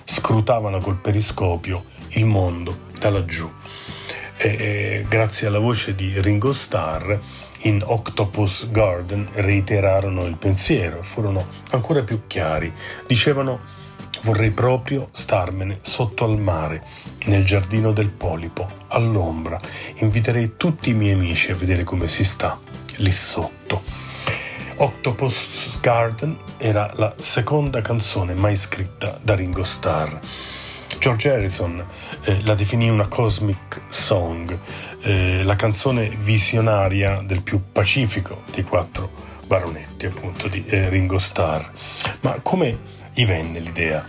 scrutavano 0.02 0.80
col 0.80 0.96
periscopio 0.96 1.84
il 2.14 2.26
mondo 2.26 2.80
da 2.98 3.10
laggiù. 3.10 3.48
E, 4.38 4.48
e 4.48 5.06
grazie 5.08 5.46
alla 5.46 5.60
voce 5.60 5.94
di 5.94 6.20
Ringo 6.20 6.52
Starr, 6.52 7.16
in 7.62 7.80
Octopus 7.84 8.68
Garden 8.70 9.28
reiterarono 9.32 10.24
il 10.24 10.36
pensiero 10.36 11.02
furono 11.02 11.44
ancora 11.70 12.02
più 12.02 12.22
chiari. 12.26 12.72
Dicevano 13.06 13.80
vorrei 14.22 14.50
proprio 14.50 15.08
starmene 15.12 15.78
sotto 15.82 16.24
al 16.24 16.38
mare, 16.38 16.84
nel 17.24 17.44
giardino 17.44 17.92
del 17.92 18.10
polipo, 18.10 18.68
all'ombra. 18.88 19.56
Inviterei 19.96 20.54
tutti 20.56 20.90
i 20.90 20.94
miei 20.94 21.12
amici 21.12 21.50
a 21.50 21.56
vedere 21.56 21.84
come 21.84 22.08
si 22.08 22.24
sta 22.24 22.58
lì 22.96 23.12
sotto. 23.12 23.82
Octopus 24.76 25.78
Garden 25.80 26.36
era 26.56 26.92
la 26.96 27.14
seconda 27.18 27.80
canzone 27.80 28.34
mai 28.34 28.56
scritta 28.56 29.18
da 29.22 29.34
Ringo 29.34 29.64
Starr. 29.64 30.18
George 30.98 31.30
Harrison 31.30 31.84
eh, 32.22 32.44
la 32.44 32.54
definì 32.54 32.88
una 32.88 33.08
cosmic 33.08 33.82
song, 33.88 34.56
eh, 35.02 35.42
la 35.42 35.56
canzone 35.56 36.08
visionaria 36.18 37.22
del 37.24 37.42
più 37.42 37.60
pacifico 37.72 38.42
dei 38.52 38.64
quattro 38.64 39.10
baronetti, 39.46 40.06
appunto, 40.06 40.48
di 40.48 40.64
eh, 40.66 40.88
Ringo 40.88 41.18
Starr. 41.18 41.62
Ma 42.20 42.38
come 42.42 43.00
gli 43.12 43.26
venne 43.26 43.60
l'idea 43.60 44.04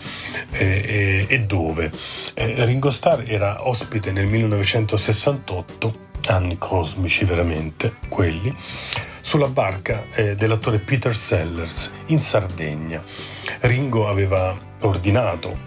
Eh, 0.52 1.26
e 1.28 1.42
dove? 1.42 1.92
Eh, 2.36 2.64
Ringo 2.66 2.92
Starr 2.92 3.24
era 3.26 3.68
ospite 3.68 4.12
nel 4.12 4.28
1968, 4.28 6.12
anni 6.28 6.58
cosmici 6.58 7.26
veramente, 7.26 7.96
quelli, 8.08 8.56
sulla 9.22 9.48
barca 9.48 10.04
eh, 10.14 10.36
dell'attore 10.36 10.78
Peter 10.78 11.16
Sellers 11.16 11.92
in 12.08 12.20
Sardegna. 12.20 13.02
Ringo 13.62 14.08
aveva 14.08 14.56
ordinato 14.82 15.58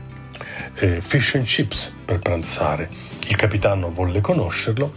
eh, 0.77 1.01
fish 1.01 1.35
and 1.35 1.45
chips 1.45 1.95
per 2.05 2.19
pranzare. 2.21 2.89
Il 3.29 3.37
capitano 3.37 3.91
volle 3.91 4.21
conoscerlo 4.21 4.93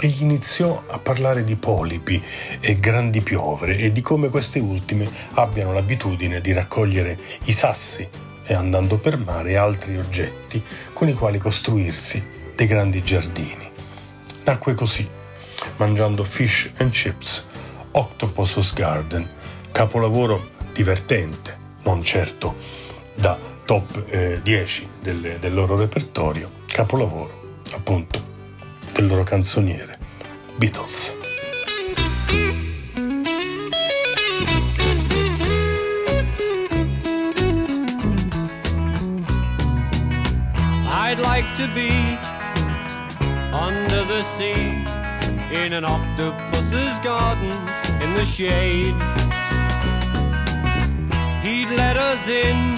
e 0.00 0.08
gli 0.08 0.22
iniziò 0.22 0.82
a 0.88 0.98
parlare 0.98 1.44
di 1.44 1.56
polipi 1.56 2.22
e 2.60 2.80
grandi 2.80 3.20
piovere 3.20 3.76
e 3.76 3.92
di 3.92 4.00
come 4.00 4.28
queste 4.28 4.58
ultime 4.58 5.08
abbiano 5.34 5.72
l'abitudine 5.72 6.40
di 6.40 6.52
raccogliere 6.52 7.18
i 7.44 7.52
sassi 7.52 8.06
e 8.44 8.54
andando 8.54 8.98
per 8.98 9.16
mare 9.16 9.56
altri 9.56 9.96
oggetti 9.96 10.62
con 10.92 11.08
i 11.08 11.14
quali 11.14 11.38
costruirsi 11.38 12.24
dei 12.54 12.66
grandi 12.66 13.02
giardini. 13.02 13.70
Nacque 14.44 14.74
così, 14.74 15.08
mangiando 15.76 16.24
fish 16.24 16.72
and 16.78 16.90
chips, 16.90 17.46
Octopus 17.92 18.74
Garden, 18.74 19.28
capolavoro 19.70 20.48
divertente, 20.72 21.56
non 21.84 22.02
certo 22.02 22.56
da 23.14 23.38
top 23.64 24.04
eh, 24.08 24.40
10 24.42 24.88
del, 25.00 25.36
del 25.38 25.54
loro 25.54 25.76
repertorio, 25.76 26.50
capolavoro 26.66 27.41
appunto 27.76 28.20
del 28.94 29.06
loro 29.06 29.22
canzoniere, 29.24 29.98
Beatles. 30.58 31.16
I'd 40.90 41.18
like 41.20 41.52
to 41.54 41.68
be 41.74 41.90
under 43.52 44.04
the 44.04 44.22
sea 44.22 44.84
in 45.52 45.72
an 45.72 45.84
octopus's 45.84 46.98
garden 47.00 47.52
in 48.00 48.14
the 48.14 48.24
shade. 48.24 48.94
He'd 51.42 51.70
let 51.76 51.96
us 51.96 52.28
in, 52.28 52.74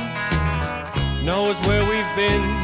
knows 1.24 1.60
where 1.66 1.84
we've 1.84 2.16
been 2.16 2.63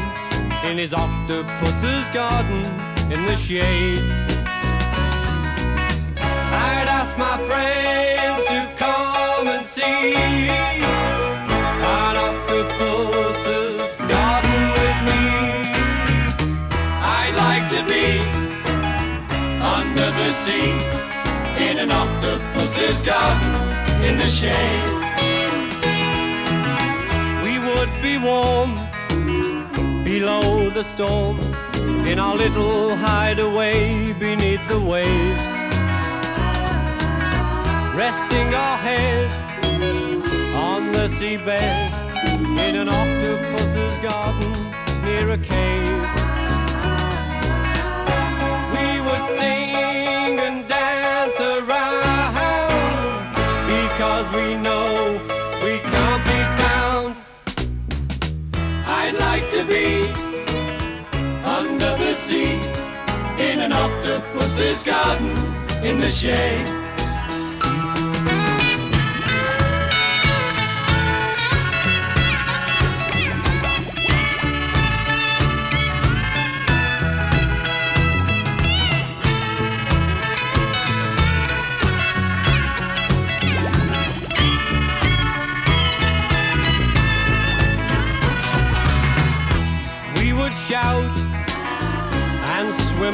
in 0.63 0.77
his 0.77 0.93
octopus's 0.93 2.07
garden 2.11 2.63
in 3.11 3.25
the 3.25 3.35
shade. 3.35 3.97
I'd 6.17 6.87
ask 6.87 7.17
my 7.17 7.37
friends 7.49 8.45
to 8.45 8.69
come 8.77 9.47
and 9.47 9.65
see 9.65 10.13
an 10.13 10.83
octopus's 12.27 13.95
garden 14.07 14.71
with 14.77 14.97
me. 15.09 15.23
I'd 17.19 17.33
like 17.35 17.67
to 17.75 17.81
be 17.93 18.05
under 19.61 20.11
the 20.11 20.29
sea 20.31 20.71
in 21.67 21.75
an 21.79 21.91
octopus's 21.91 23.01
garden 23.01 23.53
in 24.03 24.17
the 24.17 24.27
shade. 24.27 24.87
We 27.43 27.57
would 27.57 27.91
be 28.01 28.17
warm 28.17 28.75
below 30.11 30.69
the 30.69 30.83
storm 30.83 31.39
in 32.05 32.19
our 32.19 32.35
little 32.35 32.93
hideaway 32.97 34.11
beneath 34.19 34.59
the 34.67 34.77
waves. 34.77 35.47
Resting 37.95 38.53
our 38.53 38.77
head 38.77 39.31
on 40.53 40.91
the 40.91 41.07
seabed 41.07 41.95
in 42.59 42.75
an 42.75 42.89
octopus's 42.89 43.97
garden 43.99 44.51
near 45.05 45.31
a 45.31 45.37
cave. 45.37 46.20
In 63.81 63.87
an 63.87 64.03
octopus's 64.03 64.83
garden 64.83 65.29
in 65.83 65.99
the 65.99 66.09
shade. 66.09 66.80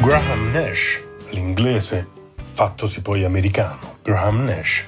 Graham 0.00 0.52
Nash, 0.52 1.04
l'inglese 1.30 2.06
fattosi 2.52 3.02
poi 3.02 3.24
americano, 3.24 3.98
Graham 4.02 4.44
Nash, 4.44 4.84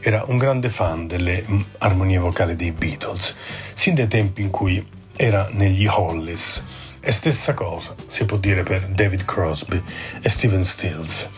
era 0.00 0.22
un 0.26 0.38
grande 0.38 0.70
fan 0.70 1.06
delle 1.06 1.44
armonie 1.78 2.18
vocali 2.18 2.56
dei 2.56 2.72
Beatles, 2.72 3.36
sin 3.74 3.94
dai 3.94 4.08
tempi 4.08 4.42
in 4.42 4.50
cui 4.50 4.86
era 5.16 5.48
negli 5.50 5.86
Hollies. 5.86 6.64
E 7.02 7.12
stessa 7.12 7.54
cosa 7.54 7.94
si 8.08 8.26
può 8.26 8.36
dire 8.36 8.62
per 8.62 8.86
David 8.86 9.24
Crosby 9.24 9.82
e 10.20 10.28
Steven 10.28 10.62
Stills. 10.62 11.30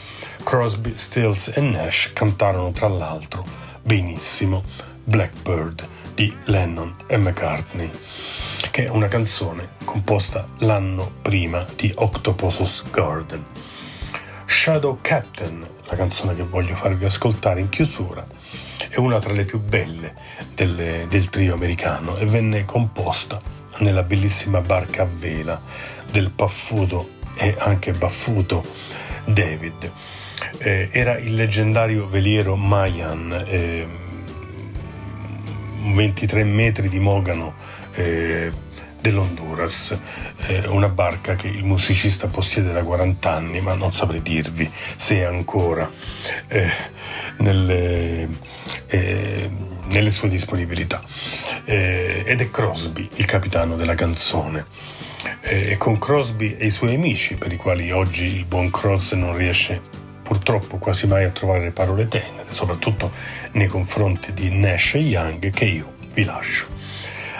Crosby, 0.42 0.94
Stills 0.96 1.52
e 1.54 1.60
Nash 1.60 2.10
cantarono 2.12 2.72
tra 2.72 2.88
l'altro 2.88 3.46
benissimo 3.80 4.64
Blackbird 5.04 5.86
di 6.14 6.36
Lennon 6.46 6.96
e 7.06 7.16
McCartney, 7.16 7.88
che 8.72 8.86
è 8.86 8.88
una 8.88 9.06
canzone 9.06 9.74
composta 9.84 10.44
l'anno 10.58 11.12
prima 11.22 11.64
di 11.76 11.92
Octopus's 11.94 12.82
Garden. 12.90 13.44
Shadow 14.44 14.98
Captain, 15.00 15.64
la 15.84 15.94
canzone 15.94 16.34
che 16.34 16.42
voglio 16.42 16.74
farvi 16.74 17.04
ascoltare 17.04 17.60
in 17.60 17.68
chiusura, 17.68 18.26
è 18.88 18.98
una 18.98 19.20
tra 19.20 19.32
le 19.32 19.44
più 19.44 19.60
belle 19.60 20.14
delle- 20.54 21.06
del 21.08 21.28
trio 21.28 21.54
americano 21.54 22.16
e 22.16 22.26
venne 22.26 22.64
composta 22.64 23.60
nella 23.82 24.02
bellissima 24.02 24.60
barca 24.60 25.02
a 25.02 25.06
vela 25.06 25.60
del 26.10 26.30
paffuto 26.30 27.20
e 27.36 27.54
anche 27.58 27.92
baffuto 27.92 28.64
David. 29.24 29.90
Eh, 30.58 30.88
era 30.90 31.18
il 31.18 31.34
leggendario 31.34 32.06
veliero 32.06 32.56
Mayan, 32.56 33.44
eh, 33.46 33.86
23 35.94 36.44
metri 36.44 36.88
di 36.88 36.98
mogano 36.98 37.54
eh, 37.94 38.52
dell'Honduras, 39.00 39.98
eh, 40.46 40.66
una 40.68 40.88
barca 40.88 41.34
che 41.34 41.48
il 41.48 41.64
musicista 41.64 42.28
possiede 42.28 42.72
da 42.72 42.84
40 42.84 43.30
anni, 43.30 43.60
ma 43.60 43.74
non 43.74 43.92
saprei 43.92 44.22
dirvi 44.22 44.70
se 44.96 45.16
è 45.16 45.22
ancora 45.22 45.90
eh, 46.46 46.70
nelle, 47.38 48.28
eh, 48.86 49.50
nelle 49.92 50.10
sue 50.10 50.28
disponibilità. 50.28 51.02
Eh, 51.64 52.22
ed 52.26 52.40
è 52.40 52.50
Crosby 52.50 53.08
il 53.16 53.24
capitano 53.24 53.76
della 53.76 53.94
canzone. 53.94 54.66
Eh, 55.40 55.72
e 55.72 55.76
con 55.76 55.98
Crosby 55.98 56.56
e 56.56 56.66
i 56.66 56.70
suoi 56.70 56.94
amici, 56.94 57.36
per 57.36 57.52
i 57.52 57.56
quali 57.56 57.90
oggi 57.90 58.24
il 58.24 58.44
buon 58.44 58.70
Cross 58.70 59.12
non 59.12 59.36
riesce 59.36 59.80
purtroppo 60.22 60.78
quasi 60.78 61.06
mai 61.06 61.24
a 61.24 61.30
trovare 61.30 61.60
le 61.60 61.70
parole 61.70 62.08
tenere, 62.08 62.46
soprattutto 62.50 63.12
nei 63.52 63.66
confronti 63.66 64.32
di 64.32 64.50
Nash 64.50 64.94
e 64.94 64.98
Young, 64.98 65.50
che 65.50 65.64
io 65.64 65.94
vi 66.12 66.24
lascio. 66.24 66.66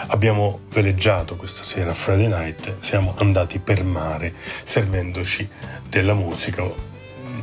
Abbiamo 0.07 0.61
veleggiato 0.69 1.35
questa 1.35 1.63
sera 1.63 1.93
Friday 1.93 2.27
Night, 2.27 2.75
siamo 2.81 3.15
andati 3.17 3.59
per 3.59 3.83
mare 3.83 4.33
servendoci 4.63 5.49
della 5.87 6.13
musica, 6.13 6.63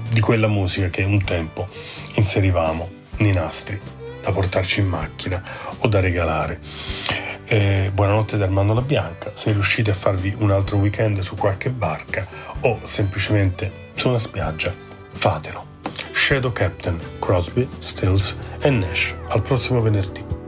di 0.08 0.20
quella 0.20 0.46
musica 0.46 0.88
che 0.88 1.02
un 1.02 1.22
tempo 1.24 1.68
inserivamo 2.14 2.88
nei 3.16 3.32
nastri 3.32 3.80
da 4.20 4.32
portarci 4.32 4.80
in 4.80 4.88
macchina 4.88 5.42
o 5.78 5.88
da 5.88 6.00
regalare. 6.00 6.58
Eh, 7.44 7.90
buonanotte 7.92 8.36
da 8.36 8.44
Armando 8.44 8.74
La 8.74 8.82
Bianca, 8.82 9.32
se 9.34 9.52
riuscite 9.52 9.90
a 9.90 9.94
farvi 9.94 10.34
un 10.38 10.50
altro 10.50 10.76
weekend 10.76 11.18
su 11.20 11.34
qualche 11.34 11.70
barca 11.70 12.26
o 12.60 12.78
semplicemente 12.84 13.88
su 13.94 14.08
una 14.08 14.18
spiaggia, 14.18 14.72
fatelo. 15.10 15.66
Shadow 16.12 16.52
Captain, 16.52 16.98
Crosby, 17.18 17.68
Stills 17.78 18.36
e 18.60 18.70
Nash. 18.70 19.14
Al 19.28 19.42
prossimo 19.42 19.80
venerdì. 19.80 20.39